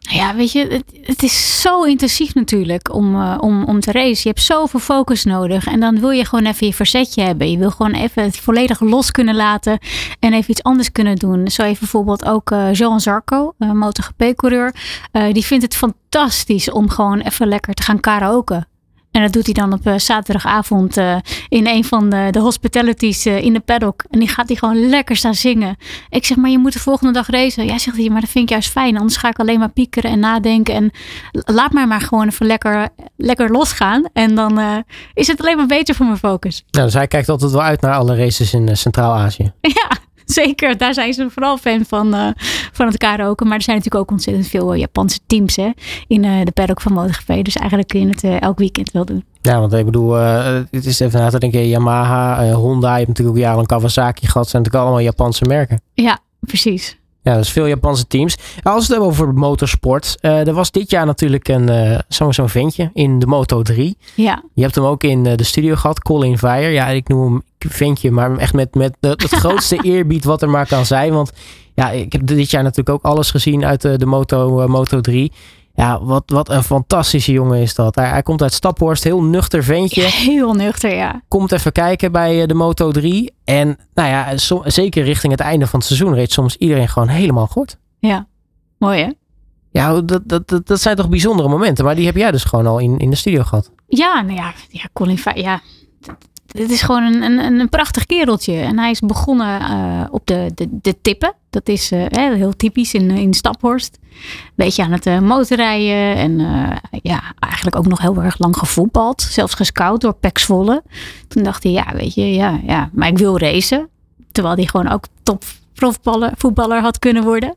Nou 0.00 0.22
ja, 0.22 0.34
weet 0.34 0.52
je, 0.52 0.66
het, 0.66 0.84
het 1.02 1.22
is 1.22 1.60
zo 1.60 1.82
intensief 1.82 2.34
natuurlijk 2.34 2.94
om, 2.94 3.14
eh, 3.20 3.36
om, 3.40 3.64
om 3.64 3.80
te 3.80 3.92
racen. 3.92 4.20
Je 4.22 4.28
hebt 4.28 4.42
zoveel 4.42 4.80
focus 4.80 5.24
nodig. 5.24 5.66
En 5.66 5.80
dan 5.80 6.00
wil 6.00 6.10
je 6.10 6.24
gewoon 6.24 6.46
even 6.46 6.66
je 6.66 6.74
verzetje 6.74 7.22
hebben. 7.22 7.50
Je 7.50 7.58
wil 7.58 7.70
gewoon 7.70 7.92
even 7.92 8.22
het 8.22 8.36
volledig 8.36 8.80
los 8.80 9.10
kunnen 9.10 9.36
laten. 9.36 9.78
En 10.18 10.32
even 10.32 10.50
iets 10.50 10.62
anders 10.62 10.92
kunnen 10.92 11.16
doen. 11.16 11.48
Zo 11.50 11.62
heeft 11.62 11.80
bijvoorbeeld 11.80 12.24
ook 12.24 12.50
eh 12.50 12.72
Johan 12.72 13.00
Zarco, 13.00 13.54
een 13.58 13.78
MotoGP-coureur. 13.78 14.74
die 15.32 15.44
vindt 15.44 15.64
het 15.64 15.76
fantastisch 15.76 16.70
om 16.70 16.88
gewoon 16.88 17.20
even 17.20 17.48
lekker 17.48 17.74
te 17.74 17.82
gaan 17.82 18.00
karaoke. 18.00 18.66
En 19.10 19.22
dat 19.22 19.32
doet 19.32 19.44
hij 19.44 19.54
dan 19.54 19.72
op 19.72 19.86
uh, 19.86 19.94
zaterdagavond 19.96 20.98
uh, 20.98 21.16
in 21.48 21.66
een 21.66 21.84
van 21.84 22.10
de, 22.10 22.28
de 22.30 22.38
hospitalities 22.38 23.26
uh, 23.26 23.42
in 23.42 23.52
de 23.52 23.60
paddock. 23.60 24.04
En 24.10 24.18
die 24.18 24.28
gaat 24.28 24.48
hij 24.48 24.56
gewoon 24.56 24.88
lekker 24.88 25.16
staan 25.16 25.34
zingen. 25.34 25.76
Ik 26.08 26.26
zeg, 26.26 26.36
maar 26.36 26.50
je 26.50 26.58
moet 26.58 26.72
de 26.72 26.78
volgende 26.78 27.12
dag 27.12 27.30
racen. 27.30 27.64
Ja, 27.64 27.78
zegt 27.78 27.96
hij, 27.96 28.08
maar 28.08 28.20
dat 28.20 28.30
vind 28.30 28.44
ik 28.44 28.50
juist 28.50 28.70
fijn. 28.70 28.96
Anders 28.96 29.16
ga 29.16 29.28
ik 29.28 29.38
alleen 29.38 29.58
maar 29.58 29.70
piekeren 29.70 30.10
en 30.10 30.18
nadenken. 30.18 30.74
En 30.74 30.90
laat 31.32 31.72
mij 31.72 31.86
maar 31.86 32.00
gewoon 32.00 32.26
even 32.26 32.46
lekker, 32.46 32.88
lekker 33.16 33.50
losgaan. 33.50 34.04
En 34.12 34.34
dan 34.34 34.84
is 35.14 35.26
het 35.26 35.40
alleen 35.40 35.56
maar 35.56 35.66
beter 35.66 35.94
voor 35.94 36.06
mijn 36.06 36.18
focus. 36.18 36.64
Nou, 36.70 36.84
dus 36.84 36.94
hij 36.94 37.06
kijkt 37.06 37.28
altijd 37.28 37.52
wel 37.52 37.62
uit 37.62 37.80
naar 37.80 37.94
alle 37.94 38.16
races 38.16 38.54
in 38.54 38.76
Centraal-Azië. 38.76 39.52
Ja, 39.80 39.88
zeker. 40.42 40.76
Daar 40.76 40.94
zijn 40.94 41.12
ze 41.12 41.30
vooral 41.30 41.56
fan 41.56 41.84
van, 41.84 42.14
uh, 42.14 42.28
van 42.72 42.86
het 42.86 42.96
karaoke. 42.96 43.44
Maar 43.44 43.56
er 43.56 43.62
zijn 43.62 43.76
natuurlijk 43.76 44.04
ook 44.04 44.10
ontzettend 44.10 44.46
veel 44.48 44.72
eh, 44.72 44.78
Japanse 44.78 45.18
teams 45.26 45.56
hè, 45.56 45.70
in 46.06 46.24
uh, 46.24 46.44
de 46.44 46.50
paddock 46.50 46.80
van 46.80 46.92
MotoGP. 46.92 47.44
Dus 47.44 47.56
eigenlijk 47.56 47.88
kun 47.88 48.00
je 48.00 48.08
het 48.08 48.42
elk 48.42 48.58
weekend 48.58 48.90
wel 48.90 49.04
doen. 49.04 49.24
Ja, 49.42 49.60
want 49.60 49.72
ik 49.72 49.84
bedoel, 49.84 50.12
het 50.12 50.86
is 50.86 51.00
even 51.00 51.20
na 51.20 51.30
te 51.30 51.38
denken. 51.38 51.68
Yamaha, 51.68 52.52
Honda, 52.52 52.90
je 52.90 52.96
hebt 52.96 53.08
natuurlijk 53.08 53.36
ook 53.36 53.42
jarenlang 53.42 53.68
Kawasaki 53.68 54.26
gehad. 54.26 54.48
zijn 54.48 54.62
natuurlijk 54.62 54.90
allemaal 54.90 55.04
Japanse 55.04 55.44
merken. 55.44 55.80
Ja, 55.94 56.18
precies. 56.40 56.98
Ja, 57.22 57.36
dus 57.36 57.50
veel 57.50 57.66
Japanse 57.66 58.06
teams. 58.06 58.36
Als 58.62 58.74
we 58.74 58.80
het 58.80 58.88
hebben 58.88 59.08
over 59.08 59.34
motorsport. 59.34 60.18
Uh, 60.20 60.46
er 60.46 60.52
was 60.52 60.70
dit 60.70 60.90
jaar 60.90 61.06
natuurlijk 61.06 61.48
een 61.48 61.70
uh, 61.70 61.98
zo'n 62.08 62.48
ventje 62.48 62.90
in 62.92 63.18
de 63.18 63.26
Moto 63.26 63.62
3. 63.62 63.96
Ja. 64.14 64.42
Je 64.54 64.62
hebt 64.62 64.74
hem 64.74 64.84
ook 64.84 65.02
in 65.02 65.22
de 65.22 65.44
studio 65.44 65.74
gehad, 65.74 66.02
Colin 66.02 66.38
Veijer. 66.38 66.70
Ja, 66.70 66.86
ik 66.86 67.08
noem 67.08 67.32
hem 67.32 67.42
ventje, 67.68 68.10
maar 68.10 68.36
echt 68.36 68.52
met, 68.52 68.74
met 68.74 68.96
het 69.00 69.24
grootste 69.42 69.82
eerbied 69.82 70.24
wat 70.24 70.42
er 70.42 70.50
maar 70.50 70.66
kan 70.66 70.86
zijn. 70.86 71.12
Want 71.12 71.32
ja, 71.74 71.90
ik 71.90 72.12
heb 72.12 72.26
dit 72.26 72.50
jaar 72.50 72.62
natuurlijk 72.62 72.88
ook 72.88 73.12
alles 73.12 73.30
gezien 73.30 73.64
uit 73.64 73.82
de, 73.82 73.98
de 73.98 74.06
Moto, 74.06 74.62
uh, 74.62 74.66
Moto 74.66 75.00
3. 75.00 75.32
Ja, 75.74 76.04
wat, 76.04 76.22
wat 76.26 76.48
een 76.48 76.62
fantastische 76.62 77.32
jongen 77.32 77.60
is 77.60 77.74
dat. 77.74 77.94
Hij, 77.94 78.08
hij 78.08 78.22
komt 78.22 78.42
uit 78.42 78.52
Staphorst, 78.52 79.04
heel 79.04 79.22
nuchter 79.22 79.64
ventje. 79.64 80.02
heel 80.02 80.54
nuchter, 80.54 80.94
ja. 80.94 81.22
Komt 81.28 81.52
even 81.52 81.72
kijken 81.72 82.12
bij 82.12 82.46
de 82.46 82.54
Moto 82.54 82.90
3. 82.90 83.32
En 83.44 83.78
nou 83.94 84.08
ja, 84.08 84.36
zeker 84.70 85.04
richting 85.04 85.32
het 85.32 85.40
einde 85.40 85.66
van 85.66 85.78
het 85.78 85.88
seizoen 85.88 86.14
reed 86.14 86.32
soms 86.32 86.56
iedereen 86.56 86.88
gewoon 86.88 87.08
helemaal 87.08 87.46
goed. 87.46 87.78
Ja, 87.98 88.26
mooi 88.78 89.02
hè? 89.02 89.10
Ja, 89.70 90.00
dat, 90.00 90.28
dat, 90.28 90.48
dat, 90.48 90.66
dat 90.66 90.80
zijn 90.80 90.96
toch 90.96 91.08
bijzondere 91.08 91.48
momenten. 91.48 91.84
Maar 91.84 91.94
die 91.94 92.06
heb 92.06 92.16
jij 92.16 92.30
dus 92.30 92.44
gewoon 92.44 92.66
al 92.66 92.78
in, 92.78 92.98
in 92.98 93.10
de 93.10 93.16
studio 93.16 93.42
gehad. 93.42 93.70
Ja, 93.86 94.20
nou 94.20 94.36
ja, 94.36 94.52
ja 94.68 94.88
Colin, 94.92 95.18
ja, 95.34 95.60
het 96.52 96.70
is 96.70 96.82
gewoon 96.82 97.02
een, 97.02 97.22
een, 97.22 97.60
een, 97.60 97.68
prachtig 97.68 98.06
kereltje. 98.06 98.54
En 98.54 98.78
hij 98.78 98.90
is 98.90 99.00
begonnen 99.00 99.60
uh, 99.60 100.04
op 100.10 100.26
de, 100.26 100.50
de, 100.54 100.68
de 100.70 101.00
tippen. 101.02 101.34
Dat 101.50 101.68
is 101.68 101.92
uh, 101.92 102.06
heel 102.08 102.56
typisch 102.56 102.94
in, 102.94 103.10
in 103.10 103.34
Staphorst. 103.34 103.98
Beetje 104.54 104.82
aan 104.82 104.92
het 104.92 105.20
motorrijden. 105.20 106.16
En 106.16 106.38
ja, 107.02 107.22
eigenlijk 107.38 107.76
ook 107.76 107.86
nog 107.86 108.00
heel 108.00 108.22
erg 108.22 108.38
lang 108.38 108.56
gevoetbald. 108.56 109.22
Zelfs 109.22 109.54
gescout 109.54 110.00
door 110.00 110.14
Pek 110.14 110.38
Zwolle. 110.38 110.82
Toen 111.28 111.42
dacht 111.42 111.62
hij, 111.62 111.72
ja, 111.72 111.86
weet 111.94 112.14
je, 112.14 112.34
ja, 112.34 112.60
ja, 112.66 112.90
maar 112.92 113.08
ik 113.08 113.18
wil 113.18 113.38
racen. 113.38 113.88
Terwijl 114.32 114.54
hij 114.54 114.66
gewoon 114.66 114.88
ook 114.88 115.04
top 115.22 115.44
voetballer 116.36 116.80
had 116.80 116.98
kunnen 116.98 117.22
worden. 117.22 117.54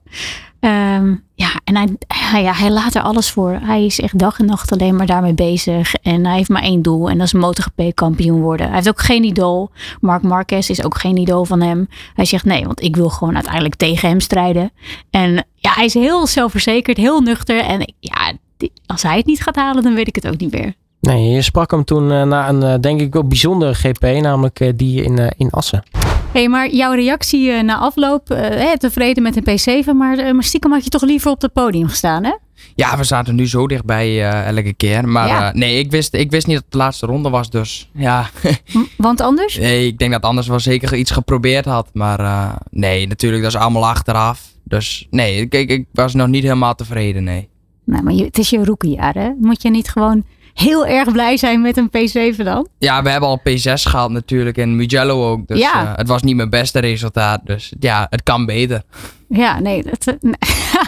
Um, 0.66 1.24
ja, 1.36 1.50
en 1.64 1.76
hij, 1.76 1.88
hij, 2.08 2.42
ja, 2.42 2.54
hij 2.54 2.72
laat 2.72 2.96
er 2.96 3.02
alles 3.02 3.30
voor. 3.30 3.60
Hij 3.62 3.86
is 3.86 4.00
echt 4.00 4.20
dag 4.20 4.40
en 4.40 4.46
nacht 4.46 4.72
alleen 4.72 4.96
maar 4.96 5.06
daarmee 5.06 5.34
bezig. 5.34 5.94
En 5.96 6.26
hij 6.26 6.36
heeft 6.36 6.50
maar 6.50 6.62
één 6.62 6.82
doel. 6.82 7.10
En 7.10 7.18
dat 7.18 7.28
is 7.28 7.34
MotoGP-kampioen 7.34 8.42
worden. 8.42 8.66
Hij 8.66 8.76
heeft 8.76 8.90
ook 8.90 9.02
geen 9.02 9.24
idool. 9.24 9.72
Mark 10.00 10.22
Marquez 10.22 10.70
is 10.70 10.84
ook 10.84 10.98
geen 10.98 11.18
idool 11.18 11.46
van 11.46 11.62
hem. 11.62 11.88
Hij 12.14 12.26
zegt 12.26 12.46
nee, 12.46 12.66
want 12.66 12.82
ik 12.82 12.96
wil 12.96 13.10
gewoon 13.10 13.36
uiteindelijk 13.36 13.76
tegen 13.76 14.10
hem 14.10 14.20
strijden. 14.20 14.72
En 15.10 15.46
ja, 15.56 15.72
hij 15.74 15.86
is 15.86 15.94
heel 15.94 16.28
zelfverzekerd, 16.28 16.98
heel 16.98 17.22
nuchter. 17.22 17.60
En 17.60 17.94
ja, 18.00 18.32
als 18.86 19.04
hij 19.04 19.18
het 19.18 19.26
niet 19.26 19.44
gaat 19.44 19.56
halen, 19.56 19.84
dan 19.84 19.96
weet 19.96 20.08
ik 20.08 20.16
het 20.16 20.28
ook 20.28 20.38
niet 20.38 20.52
meer. 20.52 20.74
Nee, 21.00 21.30
je 21.30 21.42
sprak 21.42 21.72
hem 21.72 21.84
toen 21.84 22.12
uh, 22.12 22.24
na 22.24 22.50
een, 22.50 22.62
uh, 22.62 22.74
denk 22.80 23.02
ik, 23.02 23.14
wel 23.14 23.28
bijzondere 23.28 23.74
GP. 23.74 24.02
Namelijk 24.02 24.60
uh, 24.60 24.72
die 24.76 25.04
in, 25.04 25.34
in 25.38 25.50
Assen 25.50 25.84
hey, 26.34 26.50
maar 26.50 26.70
jouw 26.70 26.94
reactie 26.94 27.48
uh, 27.48 27.62
na 27.62 27.78
afloop, 27.78 28.32
uh, 28.32 28.72
tevreden 28.72 29.24
met 29.24 29.36
een 29.36 29.84
P7, 29.84 29.96
maar, 29.96 30.18
uh, 30.18 30.32
maar 30.32 30.44
stiekem 30.44 30.72
had 30.72 30.84
je 30.84 30.90
toch 30.90 31.02
liever 31.02 31.32
op 31.32 31.42
het 31.42 31.54
podium 31.54 31.88
gestaan, 31.88 32.24
hè? 32.24 32.34
Ja, 32.76 32.98
we 32.98 33.04
zaten 33.04 33.36
nu 33.36 33.48
zo 33.48 33.68
dichtbij 33.68 34.30
elke 34.46 34.74
keer. 34.74 35.08
Maar 35.08 35.28
ja. 35.28 35.52
nee, 35.54 35.80
ik 35.80 35.92
wist, 35.92 36.14
ik 36.14 36.32
wist 36.32 36.48
niet 36.48 36.56
dat 36.56 36.64
het 36.64 36.74
de 36.74 36.78
laatste 36.78 37.06
ronde 37.06 37.30
was, 37.30 37.50
dus 37.50 37.90
ja. 37.94 38.30
Want 38.98 39.22
anders? 39.22 39.58
Nee, 39.58 39.88
ik 39.88 39.98
denk 39.98 40.12
dat 40.12 40.22
anders 40.22 40.48
wel 40.48 40.60
zeker 40.60 40.96
iets 40.96 41.12
geprobeerd 41.12 41.66
had. 41.66 41.90
Maar 41.94 42.54
nee, 42.70 43.08
natuurlijk, 43.08 43.44
dat 43.44 43.54
is 43.54 43.60
allemaal 43.60 43.88
achteraf. 43.88 44.42
Dus 44.64 45.08
nee, 45.10 45.42
ik, 45.42 45.54
ik, 45.54 45.70
ik 45.70 45.86
was 45.92 46.14
nog 46.14 46.28
niet 46.28 46.44
helemaal 46.44 46.76
tevreden, 46.76 47.24
nee. 47.24 47.50
Nou, 47.86 48.04
maar 48.04 48.14
je, 48.14 48.24
het 48.24 48.38
is 48.38 48.50
je 48.50 48.66
rookiejaar, 48.66 49.14
hè? 49.14 49.30
Moet 49.40 49.62
je 49.62 49.70
niet 49.70 49.90
gewoon 49.90 50.26
heel 50.54 50.86
erg 50.86 51.12
blij 51.12 51.38
zijn 51.38 51.62
met 51.62 51.78
een 51.78 51.90
P7 51.90 52.44
dan? 52.44 52.68
Ja, 52.78 53.04
we 53.04 53.10
hebben 53.10 53.30
al 53.30 53.42
P6 53.50 53.74
gehaald 53.74 54.12
natuurlijk 54.12 54.58
en 54.58 54.76
Mugello 54.76 55.32
ook. 55.32 55.48
Dus 55.48 55.60
ja. 55.60 55.84
Uh, 55.84 55.92
het 55.96 56.08
was 56.08 56.22
niet 56.22 56.36
mijn 56.36 56.50
beste 56.50 56.80
resultaat. 56.80 57.42
Dus 57.44 57.74
ja, 57.80 58.08
het 58.10 58.24
kan 58.24 58.46
beter. 58.46 58.84
Ja, 59.30 59.60
nee. 59.60 59.84
Dat, 59.84 60.18
nee. 60.20 60.34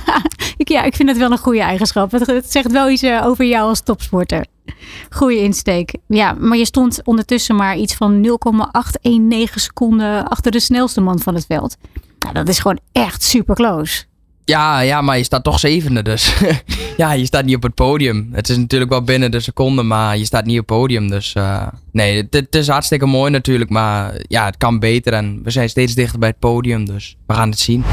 ik, 0.57 0.69
ja, 0.69 0.83
ik 0.83 0.95
vind 0.95 1.09
het 1.09 1.17
wel 1.17 1.31
een 1.31 1.37
goede 1.37 1.61
eigenschap. 1.61 2.11
Het, 2.11 2.27
het 2.27 2.51
zegt 2.51 2.71
wel 2.71 2.89
iets 2.89 3.03
uh, 3.03 3.25
over 3.25 3.45
jou 3.45 3.67
als 3.67 3.81
topsporter. 3.81 4.45
Goede 5.09 5.39
insteek. 5.39 5.95
Ja, 6.07 6.35
maar 6.39 6.57
je 6.57 6.65
stond 6.65 7.01
ondertussen 7.03 7.55
maar 7.55 7.77
iets 7.77 7.95
van 7.95 8.21
0,819 8.21 9.61
seconden 9.61 10.27
achter 10.27 10.51
de 10.51 10.59
snelste 10.59 11.01
man 11.01 11.19
van 11.19 11.35
het 11.35 11.45
veld. 11.45 11.77
Nou, 12.19 12.33
dat 12.33 12.47
is 12.47 12.59
gewoon 12.59 12.79
echt 12.91 13.23
super 13.23 13.55
close. 13.55 14.03
Ja, 14.45 14.79
ja, 14.79 15.01
maar 15.01 15.17
je 15.17 15.23
staat 15.23 15.43
toch 15.43 15.59
zevende 15.59 16.01
dus. 16.01 16.33
ja, 16.97 17.11
je 17.11 17.25
staat 17.25 17.45
niet 17.45 17.55
op 17.55 17.63
het 17.63 17.73
podium. 17.73 18.29
Het 18.31 18.49
is 18.49 18.57
natuurlijk 18.57 18.91
wel 18.91 19.03
binnen 19.03 19.31
de 19.31 19.39
seconde, 19.39 19.83
maar 19.83 20.17
je 20.17 20.25
staat 20.25 20.45
niet 20.45 20.59
op 20.59 20.69
het 20.69 20.77
podium. 20.77 21.09
Dus 21.09 21.33
uh, 21.37 21.67
nee, 21.91 22.17
het, 22.17 22.33
het, 22.33 22.55
is 22.55 22.67
hartstikke 22.67 23.05
mooi 23.05 23.31
natuurlijk. 23.31 23.69
Maar 23.69 24.13
ja, 24.27 24.45
het 24.45 24.57
kan 24.57 24.79
beter 24.79 25.13
en 25.13 25.39
we 25.43 25.49
zijn 25.51 25.69
steeds 25.69 25.93
dichter 25.93 26.19
bij 26.19 26.29
het 26.29 26.39
podium. 26.39 26.85
Dus 26.85 27.15
we 27.27 27.33
gaan 27.33 27.49
het 27.49 27.59
zien. 27.59 27.83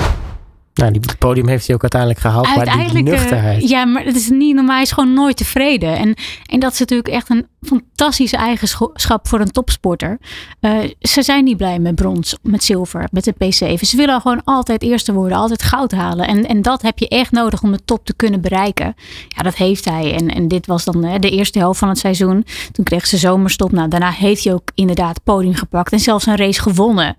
Nou, 0.75 0.93
die 0.93 1.01
podium 1.19 1.49
heeft 1.49 1.67
hij 1.67 1.75
ook 1.75 1.83
uiteindelijk 1.83 2.21
gehaald. 2.21 2.57
Maar 2.57 2.93
die 2.93 3.03
nuchterheid. 3.03 3.63
Uh, 3.63 3.69
ja, 3.69 3.85
maar 3.85 4.05
het 4.05 4.17
is 4.17 4.29
niet 4.29 4.55
normaal. 4.55 4.75
Hij 4.75 4.83
is 4.83 4.93
gewoon 4.93 5.13
nooit 5.13 5.37
tevreden. 5.37 5.97
En, 5.97 6.15
en 6.47 6.61
dat 6.61 6.73
is 6.73 6.79
natuurlijk 6.79 7.09
echt 7.09 7.31
een 7.31 7.47
fantastische 7.61 8.37
eigenschap 8.37 9.29
voor 9.29 9.41
een 9.41 9.51
topsporter. 9.51 10.19
Uh, 10.61 10.79
ze 11.01 11.23
zijn 11.23 11.45
niet 11.45 11.57
blij 11.57 11.79
met 11.79 11.95
brons, 11.95 12.37
met 12.43 12.65
zilver, 12.65 13.09
met 13.11 13.25
de 13.25 13.35
P7. 13.35 13.81
Ze 13.81 13.97
willen 13.97 14.21
gewoon 14.21 14.45
altijd 14.45 14.83
eerste 14.83 15.13
worden, 15.13 15.39
altijd 15.39 15.63
goud 15.63 15.93
halen. 15.93 16.27
En, 16.27 16.47
en 16.47 16.63
dat 16.63 16.83
heb 16.83 16.99
je 16.99 17.09
echt 17.09 17.31
nodig 17.31 17.63
om 17.63 17.73
de 17.73 17.85
top 17.85 18.05
te 18.05 18.15
kunnen 18.15 18.41
bereiken. 18.41 18.95
Ja, 19.29 19.43
dat 19.43 19.55
heeft 19.55 19.85
hij. 19.85 20.15
En, 20.15 20.29
en 20.29 20.49
dit 20.49 20.67
was 20.67 20.85
dan 20.85 21.01
de 21.21 21.31
eerste 21.31 21.59
helft 21.59 21.79
van 21.79 21.89
het 21.89 21.99
seizoen. 21.99 22.45
Toen 22.73 22.85
kreeg 22.85 23.07
ze 23.07 23.17
zomerstop. 23.17 23.73
Nou, 23.73 23.89
daarna 23.89 24.11
heeft 24.11 24.45
hij 24.45 24.53
ook 24.53 24.71
inderdaad 24.75 25.23
podium 25.25 25.55
gepakt 25.55 25.93
en 25.93 26.01
zelfs 26.01 26.27
een 26.27 26.37
race 26.37 26.61
gewonnen. 26.61 27.17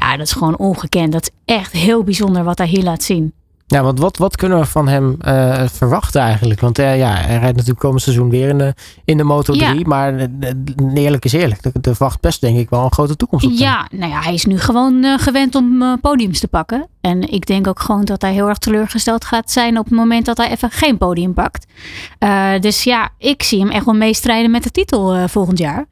Ja, 0.00 0.16
dat 0.16 0.26
is 0.26 0.32
gewoon 0.32 0.56
ongekend. 0.56 1.12
Dat 1.12 1.22
is 1.22 1.54
echt 1.54 1.72
heel 1.72 2.04
bijzonder 2.04 2.44
wat 2.44 2.58
hij 2.58 2.66
hier 2.66 2.82
laat 2.82 3.02
zien. 3.02 3.32
Ja, 3.68 3.82
want 3.82 3.98
wat, 3.98 4.16
wat 4.16 4.36
kunnen 4.36 4.58
we 4.58 4.64
van 4.64 4.88
hem 4.88 5.16
uh, 5.26 5.62
verwachten 5.68 6.20
eigenlijk? 6.20 6.60
Want 6.60 6.78
uh, 6.78 6.98
ja, 6.98 7.14
hij 7.14 7.38
rijdt 7.38 7.52
natuurlijk 7.56 7.78
komend 7.78 8.02
seizoen 8.02 8.30
weer 8.30 8.48
in 8.48 8.58
de, 8.58 8.74
in 9.04 9.16
de 9.16 9.24
Moto 9.24 9.52
3. 9.52 9.78
Ja. 9.78 9.82
Maar 9.84 10.14
uh, 10.14 10.28
eerlijk 10.94 11.24
is 11.24 11.32
eerlijk. 11.32 11.64
Er, 11.64 11.72
er 11.80 11.94
wacht 11.98 12.20
best 12.20 12.40
denk 12.40 12.58
ik 12.58 12.70
wel 12.70 12.84
een 12.84 12.92
grote 12.92 13.16
toekomst 13.16 13.46
op. 13.46 13.52
Ja, 13.52 13.88
nou 13.90 14.10
ja, 14.10 14.20
hij 14.20 14.34
is 14.34 14.44
nu 14.44 14.58
gewoon 14.58 15.18
gewend 15.18 15.54
om 15.54 15.98
podiums 16.00 16.40
te 16.40 16.48
pakken. 16.48 16.88
En 17.00 17.32
ik 17.32 17.46
denk 17.46 17.66
ook 17.66 17.80
gewoon 17.80 18.04
dat 18.04 18.22
hij 18.22 18.32
heel 18.32 18.48
erg 18.48 18.58
teleurgesteld 18.58 19.24
gaat 19.24 19.50
zijn 19.50 19.78
op 19.78 19.84
het 19.84 19.94
moment 19.94 20.26
dat 20.26 20.36
hij 20.36 20.50
even 20.50 20.70
geen 20.70 20.98
podium 20.98 21.34
pakt. 21.34 21.66
dus 22.60 22.84
ja, 22.84 23.08
ik 23.18 23.42
zie 23.42 23.60
hem 23.60 23.70
echt 23.70 23.84
wel 23.84 23.94
meestrijden 23.94 24.50
met 24.50 24.62
de 24.62 24.70
titel 24.70 25.28
volgend 25.28 25.58
jaar. 25.58 25.86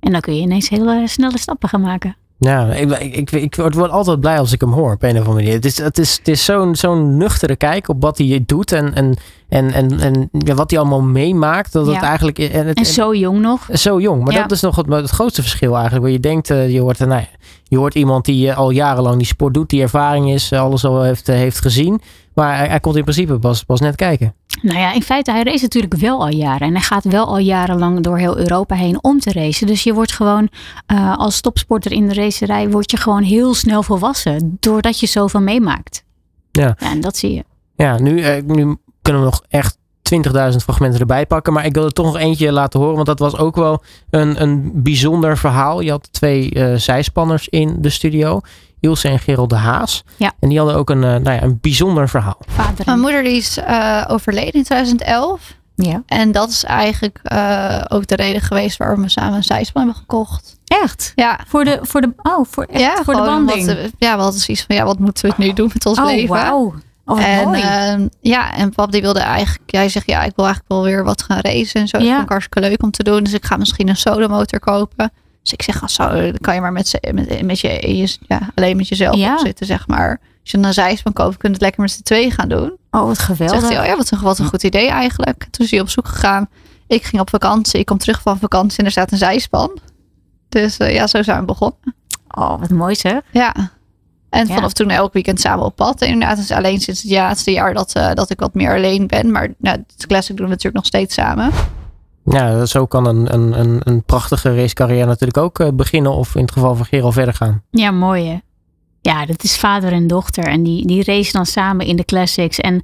En 0.00 0.12
dan 0.12 0.20
kun 0.20 0.34
je 0.34 0.40
ineens 0.40 0.68
hele 0.68 1.02
snelle 1.06 1.38
stappen 1.38 1.68
gaan 1.68 1.80
maken. 1.80 2.16
Ja, 2.40 2.72
ik, 2.72 2.90
ik, 3.12 3.30
ik, 3.30 3.54
word 3.54 3.90
altijd 3.90 4.20
blij 4.20 4.38
als 4.38 4.52
ik 4.52 4.60
hem 4.60 4.72
hoor 4.72 4.92
op 4.92 5.02
een 5.02 5.10
of 5.10 5.16
andere 5.16 5.34
manier. 5.34 5.52
Het 5.52 5.64
is, 5.64 5.78
het 5.78 5.98
is, 5.98 6.16
het 6.16 6.28
is 6.28 6.44
zo'n 6.44 6.76
zo'n 6.76 7.16
nuchtere 7.16 7.56
kijk 7.56 7.88
op 7.88 8.02
wat 8.02 8.18
hij 8.18 8.42
doet 8.46 8.72
en, 8.72 8.94
en, 8.94 9.16
en, 9.48 9.72
en, 9.72 10.00
en 10.00 10.28
ja, 10.32 10.54
wat 10.54 10.70
hij 10.70 10.78
allemaal 10.78 11.02
meemaakt. 11.02 11.72
Dat 11.72 11.86
het 11.86 12.02
eigenlijk, 12.02 12.38
en, 12.38 12.66
het, 12.66 12.78
en 12.78 12.86
zo 12.86 13.14
jong 13.14 13.40
nog. 13.40 13.68
Zo 13.72 14.00
jong, 14.00 14.24
maar 14.24 14.34
dat 14.34 14.50
is 14.50 14.60
nog 14.60 14.76
het, 14.76 14.86
het 14.86 15.10
grootste 15.10 15.42
verschil 15.42 15.72
eigenlijk. 15.72 16.02
Waar 16.02 16.12
je 16.12 16.20
denkt, 16.20 16.50
uh, 16.50 16.72
je, 16.72 16.80
hoort, 16.80 16.98
nou, 16.98 17.24
je 17.64 17.76
hoort 17.76 17.94
iemand 17.94 18.24
die 18.24 18.52
al 18.52 18.70
jarenlang 18.70 19.16
die 19.16 19.26
sport 19.26 19.54
doet, 19.54 19.70
die 19.70 19.82
ervaring 19.82 20.30
is, 20.30 20.52
alles 20.52 20.84
al 20.84 21.02
heeft, 21.02 21.26
heeft 21.26 21.60
gezien. 21.60 22.00
Maar 22.38 22.56
hij, 22.56 22.68
hij 22.68 22.80
komt 22.80 22.96
in 22.96 23.02
principe 23.02 23.38
pas, 23.38 23.64
pas 23.64 23.80
net 23.80 23.96
kijken. 23.96 24.34
Nou 24.62 24.78
ja, 24.78 24.92
in 24.92 25.02
feite, 25.02 25.30
hij 25.30 25.42
race 25.42 25.62
natuurlijk 25.62 25.94
wel 25.94 26.20
al 26.20 26.28
jaren. 26.28 26.66
En 26.66 26.72
hij 26.72 26.82
gaat 26.82 27.04
wel 27.04 27.26
al 27.26 27.38
jarenlang 27.38 28.00
door 28.00 28.18
heel 28.18 28.38
Europa 28.38 28.74
heen 28.74 29.04
om 29.04 29.20
te 29.20 29.32
racen. 29.32 29.66
Dus 29.66 29.82
je 29.82 29.94
wordt 29.94 30.12
gewoon 30.12 30.48
uh, 30.92 31.16
als 31.16 31.40
topsporter 31.40 31.92
in 31.92 32.08
de 32.08 32.14
racerij, 32.14 32.70
word 32.70 32.90
je 32.90 32.96
gewoon 32.96 33.22
heel 33.22 33.54
snel 33.54 33.82
volwassen. 33.82 34.56
Doordat 34.60 35.00
je 35.00 35.06
zoveel 35.06 35.40
meemaakt. 35.40 36.04
Ja. 36.50 36.76
ja 36.78 36.90
en 36.90 37.00
dat 37.00 37.16
zie 37.16 37.34
je. 37.34 37.44
Ja, 37.76 37.98
nu, 37.98 38.18
uh, 38.18 38.42
nu 38.46 38.76
kunnen 39.02 39.22
we 39.22 39.28
nog 39.28 39.42
echt 39.48 39.78
20.000 40.52 40.56
fragmenten 40.56 41.00
erbij 41.00 41.26
pakken. 41.26 41.52
Maar 41.52 41.66
ik 41.66 41.74
wil 41.74 41.84
er 41.84 41.92
toch 41.92 42.06
nog 42.06 42.18
eentje 42.18 42.52
laten 42.52 42.80
horen. 42.80 42.94
Want 42.94 43.06
dat 43.06 43.18
was 43.18 43.36
ook 43.36 43.56
wel 43.56 43.82
een, 44.10 44.42
een 44.42 44.70
bijzonder 44.74 45.38
verhaal. 45.38 45.80
Je 45.80 45.90
had 45.90 46.12
twee 46.12 46.54
uh, 46.54 46.74
zijspanners 46.74 47.48
in 47.48 47.76
de 47.80 47.90
studio. 47.90 48.40
Ilse 48.80 49.08
en 49.08 49.18
Gerald 49.18 49.50
de 49.50 49.56
Haas. 49.56 50.04
Ja. 50.16 50.32
En 50.40 50.48
die 50.48 50.58
hadden 50.58 50.76
ook 50.76 50.90
een, 50.90 50.96
uh, 51.02 51.02
nou 51.02 51.30
ja, 51.30 51.42
een 51.42 51.58
bijzonder 51.60 52.08
verhaal. 52.08 52.38
Vader. 52.46 52.84
Mijn 52.86 53.00
moeder 53.00 53.22
die 53.22 53.36
is 53.36 53.58
uh, 53.58 54.04
overleden 54.08 54.52
in 54.52 54.62
2011. 54.64 55.56
Ja. 55.74 56.02
En 56.06 56.32
dat 56.32 56.48
is 56.48 56.64
eigenlijk 56.64 57.18
eh, 57.22 57.80
ook 57.88 58.06
de 58.06 58.16
reden 58.16 58.40
geweest 58.40 58.76
waarom 58.76 59.02
we 59.02 59.08
samen 59.08 59.34
een 59.34 59.44
zijspan 59.44 59.82
hebben 59.82 60.00
gekocht. 60.00 60.56
Echt? 60.64 61.12
Ja, 61.14 61.40
Voor 61.46 61.64
de, 61.64 61.78
voor 61.82 62.00
de, 62.00 62.12
oh, 62.22 62.44
voor, 62.50 62.64
echt 62.64 62.80
ja 62.80 62.94
voor 63.04 63.14
de 63.14 63.20
banding? 63.20 63.66
Wat, 63.66 63.76
ja, 63.98 64.16
we 64.16 64.22
hadden 64.22 64.40
zoiets 64.40 64.64
van, 64.66 64.76
ja, 64.76 64.84
wat 64.84 64.98
moeten 64.98 65.28
we 65.28 65.34
nu 65.38 65.52
doen 65.52 65.70
met 65.74 65.86
ons 65.86 65.98
oh, 65.98 66.04
leven? 66.04 66.28
wauw. 66.28 66.74
Oh, 67.04 67.24
en 67.24 67.44
mooi. 67.44 67.60
ehm, 67.60 68.08
ja, 68.20 68.54
en 68.54 68.70
pap 68.70 68.92
die 68.92 69.00
wilde 69.00 69.20
eigenlijk, 69.20 69.70
jij 69.70 69.88
zegt 69.88 70.06
ja, 70.06 70.22
ik 70.22 70.32
wil 70.36 70.44
eigenlijk 70.44 70.74
wel 70.74 70.82
weer 70.82 71.04
wat 71.04 71.22
gaan 71.22 71.40
racen 71.40 71.80
en 71.80 71.88
zo. 71.88 71.98
Dat 71.98 72.06
Ja. 72.06 72.12
vond 72.12 72.22
ik 72.24 72.28
hartstikke 72.30 72.68
leuk 72.68 72.82
om 72.82 72.90
te 72.90 73.02
doen. 73.02 73.22
Dus 73.22 73.32
ik 73.32 73.44
ga 73.44 73.56
misschien 73.56 73.88
een 73.88 73.96
solomotor 73.96 74.58
kopen. 74.60 75.12
Dus 75.48 75.52
ik 75.52 75.62
zeg, 75.62 75.96
dan 75.96 76.36
kan 76.40 76.54
je 76.54 76.60
maar 76.60 76.72
met, 76.72 76.98
met, 77.14 77.42
met 77.42 77.60
je, 77.60 78.08
ja, 78.28 78.40
alleen 78.54 78.76
met 78.76 78.88
jezelf 78.88 79.16
Ja. 79.16 79.38
zitten, 79.38 79.66
zeg 79.66 79.86
maar. 79.86 80.20
Als 80.42 80.50
je 80.50 80.58
een 80.66 80.72
zijspan 80.74 81.12
koopt, 81.12 81.36
kun 81.36 81.48
je 81.48 81.54
het 81.54 81.62
lekker 81.62 81.80
met 81.80 81.90
z'n 81.90 82.02
tweeën 82.02 82.30
gaan 82.30 82.48
doen. 82.48 82.72
oh, 82.90 83.00
wat 83.06 83.16
Zegt 83.16 83.26
geweldig. 83.28 83.68
hij, 83.68 83.80
oh 83.80 83.86
ja, 83.86 83.96
wat 83.96 84.10
een, 84.10 84.20
wat 84.20 84.38
een 84.38 84.46
goed 84.46 84.62
idee 84.62 84.88
eigenlijk. 84.88 85.46
Toen 85.50 85.64
is 85.64 85.70
hij 85.70 85.80
op 85.80 85.88
zoek 85.88 86.06
gegaan. 86.08 86.48
Ik 86.86 87.04
ging 87.04 87.20
op 87.22 87.30
vakantie. 87.30 87.80
Ik 87.80 87.86
kom 87.86 87.98
terug 87.98 88.22
van 88.22 88.38
vakantie 88.38 88.78
en 88.78 88.84
er 88.84 88.90
staat 88.90 89.12
een 89.12 89.18
zijspan. 89.18 89.78
Dus 90.48 90.76
eh, 90.76 90.94
ja, 90.94 91.06
zo 91.06 91.22
zijn 91.22 91.38
we 91.40 91.44
begonnen. 91.44 91.94
Oh, 92.28 92.60
wat 92.60 92.70
mooi 92.70 92.94
zeg. 92.94 93.20
Ja. 93.32 93.54
En 94.30 94.46
Ja. 94.46 94.54
vanaf 94.54 94.72
toen 94.72 94.90
elk 94.90 95.12
weekend 95.12 95.40
samen 95.40 95.64
op 95.64 95.76
pad. 95.76 96.00
En 96.02 96.08
inderdaad, 96.08 96.36
het 96.36 96.50
is 96.50 96.56
alleen 96.56 96.80
sinds 96.80 97.02
het 97.02 97.10
laatste 97.12 97.50
jaar 97.50 97.74
dat, 97.74 97.92
eh, 97.92 98.12
dat 98.14 98.30
ik 98.30 98.40
wat 98.40 98.54
meer 98.54 98.74
alleen 98.74 99.06
ben. 99.06 99.30
Maar 99.30 99.48
nou, 99.58 99.84
het 99.96 100.06
classic 100.06 100.36
doen 100.36 100.44
we 100.44 100.50
natuurlijk 100.50 100.76
nog 100.76 100.86
steeds 100.86 101.14
samen. 101.14 101.50
Ja, 102.30 102.66
zo 102.66 102.86
kan 102.86 103.06
een, 103.06 103.34
een, 103.34 103.60
een, 103.60 103.80
een 103.84 104.02
prachtige 104.02 104.54
racecarrière 104.54 105.06
natuurlijk 105.06 105.38
ook 105.38 105.58
eh, 105.58 105.68
beginnen. 105.74 106.12
Of 106.12 106.34
in 106.34 106.42
het 106.42 106.52
geval 106.52 106.74
van 106.74 106.86
Gerald 106.86 107.14
verder 107.14 107.34
gaan. 107.34 107.62
Ja, 107.70 107.90
mooi 107.90 108.28
hè. 108.28 108.38
Ja, 109.00 109.26
dat 109.26 109.42
is 109.42 109.56
vader 109.56 109.92
en 109.92 110.06
dochter. 110.06 110.44
En 110.44 110.62
die, 110.62 110.86
die 110.86 111.04
racen 111.04 111.32
dan 111.32 111.46
samen 111.46 111.86
in 111.86 111.96
de 111.96 112.04
classics. 112.04 112.58
En 112.58 112.82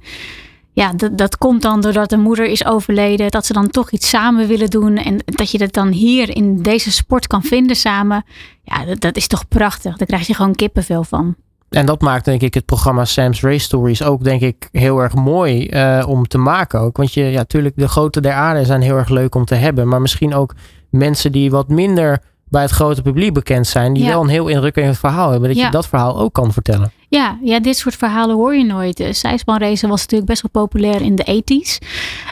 ja, 0.73 0.93
dat, 0.93 1.17
dat 1.17 1.37
komt 1.37 1.61
dan 1.61 1.81
doordat 1.81 2.09
de 2.09 2.17
moeder 2.17 2.45
is 2.45 2.65
overleden. 2.65 3.31
Dat 3.31 3.45
ze 3.45 3.53
dan 3.53 3.69
toch 3.69 3.91
iets 3.91 4.09
samen 4.09 4.47
willen 4.47 4.69
doen. 4.69 4.97
En 4.97 5.19
dat 5.25 5.51
je 5.51 5.57
dat 5.57 5.73
dan 5.73 5.87
hier 5.87 6.35
in 6.35 6.61
deze 6.61 6.91
sport 6.91 7.27
kan 7.27 7.43
vinden 7.43 7.75
samen. 7.75 8.25
Ja, 8.63 8.85
dat, 8.85 9.01
dat 9.01 9.15
is 9.15 9.27
toch 9.27 9.47
prachtig. 9.47 9.97
Daar 9.97 10.07
krijg 10.07 10.27
je 10.27 10.33
gewoon 10.33 10.55
kippenvel 10.55 11.03
van. 11.03 11.35
En 11.75 11.85
dat 11.85 12.01
maakt 12.01 12.25
denk 12.25 12.41
ik 12.41 12.53
het 12.53 12.65
programma 12.65 13.05
Sam's 13.05 13.41
Race 13.41 13.59
Stories 13.63 14.03
ook 14.03 14.23
denk 14.23 14.41
ik 14.41 14.67
heel 14.71 14.99
erg 14.99 15.13
mooi 15.15 15.67
eh, 15.67 16.03
om 16.07 16.27
te 16.27 16.37
maken 16.37 16.79
ook. 16.79 16.97
Want 16.97 17.13
je, 17.13 17.23
ja, 17.23 17.37
natuurlijk 17.37 17.75
de 17.77 17.87
grote 17.87 18.21
der 18.21 18.33
aarde 18.33 18.65
zijn 18.65 18.81
heel 18.81 18.97
erg 18.97 19.09
leuk 19.09 19.35
om 19.35 19.45
te 19.45 19.55
hebben. 19.55 19.87
Maar 19.87 20.01
misschien 20.01 20.33
ook 20.33 20.53
mensen 20.89 21.31
die 21.31 21.51
wat 21.51 21.67
minder 21.69 22.19
bij 22.49 22.61
het 22.61 22.71
grote 22.71 23.01
publiek 23.01 23.33
bekend 23.33 23.67
zijn. 23.67 23.93
Die 23.93 24.03
Ja. 24.03 24.09
wel 24.09 24.21
een 24.21 24.29
heel 24.29 24.47
indrukwekkend 24.47 24.97
verhaal 24.97 25.31
hebben. 25.31 25.49
Dat 25.49 25.57
Ja. 25.57 25.65
je 25.65 25.71
dat 25.71 25.87
verhaal 25.87 26.19
ook 26.19 26.33
kan 26.33 26.53
vertellen. 26.53 26.91
Ja, 27.09 27.37
ja, 27.43 27.59
dit 27.59 27.77
soort 27.77 27.95
verhalen 27.95 28.35
hoor 28.35 28.55
je 28.55 28.63
nooit. 28.65 28.97
De 28.97 29.13
zijspanracen 29.13 29.89
was 29.89 30.01
natuurlijk 30.01 30.29
best 30.29 30.41
wel 30.41 30.63
populair 30.63 31.01
in 31.01 31.15
de 31.15 31.23
80s. 31.25 31.79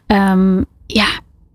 Ehm, 0.07 0.61
ja, 0.85 1.07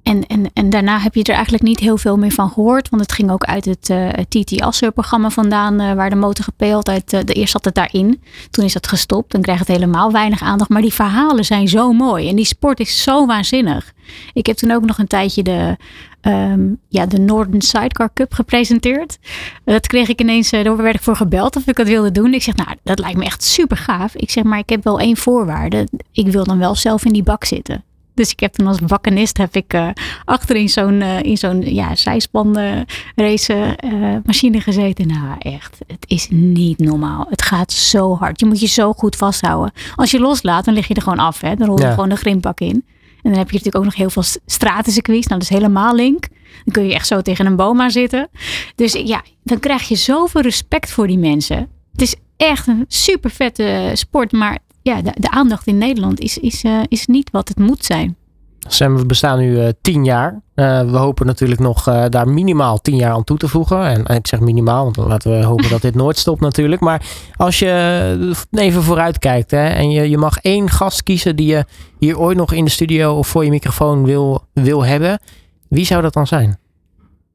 en, 0.08 0.26
en, 0.26 0.50
en 0.52 0.70
daarna 0.70 0.98
heb 0.98 1.14
je 1.14 1.22
er 1.22 1.34
eigenlijk 1.34 1.64
niet 1.64 1.78
heel 1.78 1.96
veel 1.98 2.16
meer 2.16 2.30
van 2.30 2.50
gehoord. 2.50 2.88
Want 2.88 3.02
het 3.02 3.12
ging 3.12 3.30
ook 3.30 3.44
uit 3.44 3.64
het 3.64 3.90
eh 3.90 4.08
TT 4.08 4.60
Asser-programma 4.60 5.30
vandaan, 5.30 5.80
eh, 5.80 5.92
waar 5.92 6.10
de 6.10 6.16
motor 6.16 6.44
gepeeld. 6.44 6.88
Uit, 6.88 7.12
eh, 7.12 7.20
de, 7.24 7.32
eerst 7.32 7.52
zat 7.52 7.64
het 7.64 7.74
daarin, 7.74 8.22
toen 8.50 8.64
is 8.64 8.72
dat 8.72 8.86
gestopt. 8.86 9.32
Dan 9.32 9.42
krijgt 9.42 9.66
het 9.66 9.76
helemaal 9.76 10.12
weinig 10.12 10.42
aandacht. 10.42 10.70
Maar 10.70 10.82
die 10.82 10.92
verhalen 10.92 11.44
zijn 11.44 11.68
zo 11.68 11.92
mooi. 11.92 12.28
En 12.28 12.36
die 12.36 12.44
sport 12.44 12.80
is 12.80 13.02
zo 13.02 13.26
waanzinnig. 13.26 13.92
Ik 14.32 14.46
heb 14.46 14.56
toen 14.56 14.70
ook 14.70 14.84
nog 14.84 14.98
een 14.98 15.06
tijdje 15.06 15.42
de, 15.42 15.76
ehm, 16.20 16.60
ja, 16.88 17.06
de 17.06 17.18
Northern 17.18 17.60
Sidecar 17.60 18.10
Cup 18.14 18.32
gepresenteerd. 18.32 19.18
Dat 19.64 19.86
kreeg 19.86 20.08
ik 20.08 20.20
ineens, 20.20 20.50
daar 20.50 20.76
werd 20.76 20.94
ik 20.94 21.02
voor 21.02 21.16
gebeld 21.16 21.56
of 21.56 21.66
ik 21.66 21.76
dat 21.76 21.86
wilde 21.86 22.10
doen. 22.10 22.34
Ik 22.34 22.42
zeg, 22.42 22.56
nou, 22.56 22.68
dat 22.82 22.98
lijkt 22.98 23.18
me 23.18 23.24
echt 23.24 23.44
super 23.44 23.76
gaaf. 23.76 24.14
Ik 24.14 24.30
zeg, 24.30 24.44
maar 24.44 24.58
ik 24.58 24.68
heb 24.68 24.84
wel 24.84 25.00
één 25.00 25.16
voorwaarde. 25.16 25.88
Ik 26.12 26.26
wil 26.26 26.44
dan 26.44 26.58
wel 26.58 26.74
zelf 26.74 27.04
in 27.04 27.12
die 27.12 27.22
bak 27.22 27.44
zitten. 27.44 27.84
Dus 28.18 28.30
ik 28.30 28.40
heb 28.40 28.52
toen 28.52 28.66
als 28.66 28.78
bakkenist 28.78 29.36
heb 29.36 29.56
ik 29.56 29.72
eh, 29.72 29.88
achter 30.24 30.56
in 30.56 30.68
zo'n 30.68 31.02
eh, 31.02 31.22
in 31.22 31.36
zo'n 31.36 31.74
ja, 31.74 31.94
zijspan 31.96 32.56
eh, 32.56 32.80
race 33.14 33.76
machine 34.24 34.60
gezeten. 34.60 35.06
Nou 35.06 35.36
echt, 35.38 35.78
het 35.86 36.04
is 36.06 36.28
niet 36.30 36.78
normaal. 36.78 37.26
Het 37.30 37.42
gaat 37.42 37.72
zo 37.72 38.16
hard. 38.16 38.40
Je 38.40 38.46
moet 38.46 38.60
je 38.60 38.66
zo 38.66 38.92
goed 38.92 39.16
vasthouden. 39.16 39.72
Als 39.94 40.10
je 40.10 40.20
loslaat, 40.20 40.64
dan 40.64 40.74
lig 40.74 40.88
je 40.88 40.94
er 40.94 41.02
gewoon 41.02 41.18
af. 41.18 41.40
Hè? 41.40 41.54
Dan 41.54 41.66
rol 41.66 41.78
je 41.78 41.84
Ja. 41.84 41.90
gewoon 41.90 42.08
de 42.08 42.16
grindbak 42.16 42.60
in. 42.60 42.84
En 43.22 43.30
dan 43.30 43.38
heb 43.38 43.50
je 43.50 43.56
natuurlijk 43.56 43.76
ook 43.76 43.84
nog 43.84 43.94
heel 43.94 44.10
veel 44.10 44.22
stratencircuits. 44.46 45.26
Nou, 45.26 45.40
dat 45.40 45.50
is 45.50 45.56
helemaal 45.56 45.94
link. 45.94 46.28
Dan 46.64 46.72
kun 46.72 46.86
je 46.86 46.94
echt 46.94 47.06
zo 47.06 47.22
tegen 47.22 47.46
een 47.46 47.56
boom 47.56 47.80
aan 47.80 47.90
zitten. 47.90 48.28
Dus 48.74 48.92
ja, 48.92 49.22
dan 49.42 49.58
krijg 49.58 49.88
je 49.88 49.96
zoveel 49.96 50.40
respect 50.40 50.90
voor 50.90 51.06
die 51.06 51.18
mensen. 51.18 51.68
Het 51.92 52.02
is 52.02 52.14
echt 52.36 52.66
een 52.66 52.84
super 52.88 53.30
vette 53.30 53.90
sport. 53.94 54.32
Maar 54.32 54.58
ja, 54.88 55.02
de, 55.02 55.12
de 55.14 55.30
aandacht 55.30 55.66
in 55.66 55.78
Nederland 55.78 56.20
is, 56.20 56.38
is, 56.38 56.64
eh, 56.64 56.80
is 56.88 57.06
niet 57.06 57.30
wat 57.30 57.48
het 57.48 57.58
moet 57.58 57.84
zijn. 57.84 58.16
Sam, 58.58 58.96
we 58.96 59.06
bestaan 59.06 59.38
nu 59.38 59.60
eh, 59.60 59.68
tien 59.80 60.04
jaar. 60.04 60.42
Eh, 60.54 60.90
we 60.90 60.96
hopen 60.96 61.26
natuurlijk 61.26 61.60
nog 61.60 61.84
daar 62.08 62.28
minimaal 62.28 62.80
tien 62.80 62.96
jaar 62.96 63.12
aan 63.12 63.24
toe 63.24 63.38
te 63.38 63.48
voegen. 63.48 63.86
En, 63.86 64.06
en 64.06 64.16
ik 64.16 64.26
zeg 64.26 64.40
minimaal, 64.40 64.84
want 64.84 64.96
laten 64.96 65.38
we 65.38 65.44
hopen 65.52 65.70
dat 65.70 65.82
dit 65.82 65.94
nooit 65.94 66.18
stopt 66.18 66.40
natuurlijk. 66.40 66.80
Maar 66.80 67.06
als 67.36 67.58
je 67.58 68.36
even 68.50 68.82
vooruit 68.82 69.18
kijkt 69.18 69.50
hè, 69.50 69.66
en 69.68 69.90
je, 69.90 70.10
je 70.10 70.18
mag 70.18 70.38
één 70.38 70.70
gast 70.70 71.02
kiezen 71.02 71.36
die 71.36 71.46
je 71.46 71.64
hier 71.98 72.18
ooit 72.18 72.36
nog 72.36 72.52
in 72.52 72.64
de 72.64 72.70
studio 72.70 73.14
of 73.14 73.28
voor 73.28 73.44
je 73.44 73.50
microfoon 73.50 74.04
wil, 74.04 74.44
wil 74.52 74.84
hebben. 74.84 75.20
Wie 75.68 75.84
zou 75.84 76.02
dat 76.02 76.12
dan 76.12 76.26
zijn? 76.26 76.58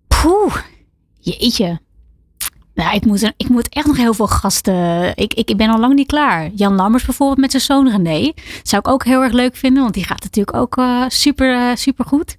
Poeh, 0.07 0.55
jeetje. 1.19 1.79
Nou, 2.73 2.95
ik 2.95 3.05
moet, 3.05 3.23
er- 3.23 3.33
ik 3.37 3.49
moet 3.49 3.69
echt 3.69 3.85
nog 3.87 3.97
heel 3.97 4.13
veel 4.13 4.27
gasten. 4.27 5.11
Ik, 5.15 5.33
ik, 5.33 5.49
ik 5.49 5.57
ben 5.57 5.69
al 5.69 5.79
lang 5.79 5.93
niet 5.93 6.07
klaar. 6.07 6.49
Jan 6.55 6.75
Lammers 6.75 7.05
bijvoorbeeld 7.05 7.39
met 7.39 7.51
zijn 7.51 7.63
zoon 7.63 7.89
René. 7.89 8.33
Zou 8.63 8.81
ik 8.85 8.87
ook 8.87 9.03
heel 9.05 9.21
erg 9.23 9.31
leuk 9.33 9.55
vinden, 9.55 9.81
want 9.81 9.93
die 9.93 10.03
gaat 10.03 10.23
natuurlijk 10.23 10.57
ook 10.57 10.77
eh, 10.77 11.03
super, 11.07 11.53
eh, 11.69 11.75
super 11.75 12.05
goed. 12.05 12.35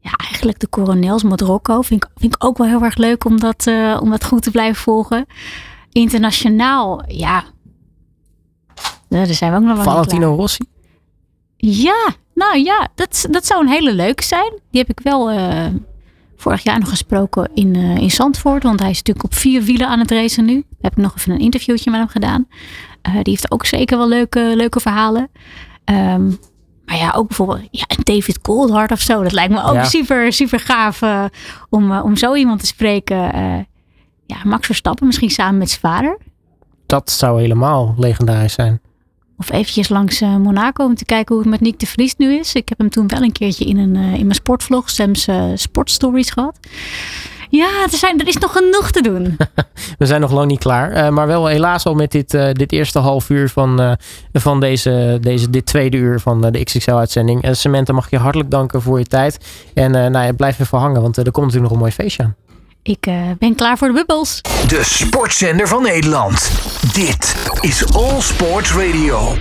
Ja, 0.00 0.10
eigenlijk 0.30 0.58
de 0.60 0.68
coronels 0.68 1.22
met 1.22 1.40
Rocco 1.40 1.82
vind 1.82 2.04
ik, 2.04 2.10
vind 2.16 2.34
ik 2.34 2.44
ook 2.44 2.58
wel 2.58 2.66
heel 2.66 2.82
erg 2.82 2.96
leuk 2.96 3.24
om 3.24 3.40
dat, 3.40 3.66
eh, 3.66 3.98
om 4.02 4.10
dat 4.10 4.24
goed 4.24 4.42
te 4.42 4.50
blijven 4.50 4.82
volgen. 4.82 5.26
Internationaal, 5.90 7.02
ja. 7.06 7.44
Daar 9.08 9.26
zijn 9.26 9.50
we 9.52 9.56
ook 9.58 9.64
nog 9.64 9.74
wel 9.74 9.84
Valentino. 9.84 10.34
Rossi? 10.34 10.64
Ja, 11.56 12.14
nou 12.34 12.58
ja, 12.58 12.88
dat, 12.94 13.26
dat 13.30 13.46
zou 13.46 13.60
een 13.62 13.68
hele 13.72 13.92
leuke 13.92 14.22
zijn. 14.24 14.52
Die 14.70 14.80
heb 14.80 14.90
ik 14.90 15.00
wel 15.04 15.30
vorig 16.42 16.62
jaar 16.62 16.78
nog 16.78 16.88
gesproken 16.88 17.50
in, 17.54 17.74
eh, 17.76 17.96
in 17.96 18.10
Zandvoort. 18.10 18.62
Want 18.62 18.80
hij 18.80 18.90
is 18.90 18.96
natuurlijk 18.96 19.24
op 19.24 19.34
vier 19.34 19.62
wielen 19.62 19.88
aan 19.88 19.98
het 19.98 20.10
racen 20.10 20.44
nu. 20.44 20.64
Heb 20.80 20.92
ik 20.92 21.02
nog 21.02 21.14
even 21.16 21.32
een 21.32 21.38
interviewtje 21.38 21.90
met 21.90 22.00
hem 22.00 22.08
gedaan. 22.08 22.46
Eh, 23.02 23.12
die 23.14 23.22
heeft 23.32 23.50
ook 23.50 23.66
zeker 23.66 23.98
wel 23.98 24.08
leuke, 24.08 24.52
leuke 24.56 24.80
verhalen. 24.80 25.28
Ehm, 25.84 26.26
maar 26.84 26.96
ja, 26.96 27.12
ook 27.16 27.26
bijvoorbeeld 27.28 27.60
ja, 27.70 27.84
een 27.88 28.04
David 28.14 28.40
Coulthard 28.40 28.90
of 28.90 29.00
zo. 29.00 29.22
Dat 29.22 29.32
lijkt 29.32 29.52
me 29.52 29.62
ook 29.64 29.74
Ja. 29.74 29.84
super, 29.84 30.32
super 30.32 30.60
gaaf 30.60 31.02
eh, 31.02 31.24
om, 31.70 31.92
om 31.98 32.16
zo 32.16 32.34
iemand 32.34 32.60
te 32.60 32.66
spreken. 32.66 33.16
Ja, 34.26 34.36
Max 34.44 34.66
Verstappen 34.66 35.06
misschien 35.06 35.30
samen 35.30 35.58
met 35.58 35.68
zijn 35.70 35.80
vader. 35.80 36.18
Dat 36.86 37.10
zou 37.10 37.40
helemaal 37.40 37.94
legendarisch 37.98 38.52
zijn. 38.52 38.80
Of 39.38 39.52
eventjes 39.52 39.88
langs 39.88 40.20
eh, 40.20 40.36
Monaco 40.36 40.84
om 40.84 40.94
te 40.94 41.04
kijken 41.04 41.34
hoe 41.34 41.42
het 41.42 41.52
met 41.52 41.60
Nick 41.60 41.78
de 41.78 41.86
Vries 41.86 42.16
nu 42.16 42.38
is. 42.38 42.54
Ik 42.54 42.68
heb 42.68 42.78
hem 42.78 42.90
toen 42.90 43.08
wel 43.08 43.22
een 43.22 43.32
keertje 43.32 43.64
in, 43.64 43.78
een, 43.78 43.96
eh, 43.96 44.14
in 44.14 44.22
mijn 44.22 44.34
sportvlog, 44.34 44.90
Sam's 44.90 45.26
eh, 45.26 45.44
Sportstories 45.54 46.30
gehad. 46.30 46.58
Ja, 47.48 47.82
er, 47.82 47.98
zijn, 47.98 48.20
er 48.20 48.28
is 48.28 48.36
nog 48.36 48.52
genoeg 48.52 48.90
te 48.90 49.02
doen. 49.02 49.36
We 49.98 50.06
zijn 50.06 50.20
nog 50.20 50.32
lang 50.32 50.48
niet 50.48 50.58
klaar. 50.58 51.12
maar 51.12 51.26
wel 51.26 51.46
helaas 51.46 51.84
al 51.84 51.94
met 51.94 52.10
dit, 52.10 52.30
dit 52.52 52.72
eerste 52.72 52.98
half 52.98 53.30
uur 53.30 53.48
van, 53.48 53.96
van 54.32 54.60
deze, 54.60 55.18
deze, 55.20 55.50
dit 55.50 55.66
tweede 55.66 55.96
uur 55.96 56.20
van 56.20 56.40
de 56.40 56.64
XXL-uitzending. 56.64 57.42
En 57.42 57.56
Samantha, 57.56 57.92
mag 57.92 58.04
ik 58.04 58.10
je 58.10 58.18
hartelijk 58.18 58.50
danken 58.50 58.82
voor 58.82 58.98
je 58.98 59.04
tijd. 59.04 59.38
En 59.74 59.90
nou 59.90 60.26
ja, 60.26 60.32
blijf 60.32 60.58
even 60.58 60.78
hangen, 60.78 61.02
want 61.02 61.16
er 61.16 61.22
komt 61.22 61.46
natuurlijk 61.46 61.62
nog 61.62 61.72
een 61.72 61.78
mooi 61.78 61.92
feestje 61.92 62.22
aan. 62.22 62.36
Ik 62.82 63.06
eh, 63.06 63.30
ben 63.38 63.54
klaar 63.54 63.78
voor 63.78 63.88
de 63.88 63.94
bubbels. 63.94 64.40
De 64.66 64.80
sportzender 64.84 65.68
van 65.68 65.82
Nederland. 65.82 66.50
Dit 66.92 67.36
is 67.60 67.94
All 67.94 68.20
Sports 68.20 68.72
Radio. 68.72 69.36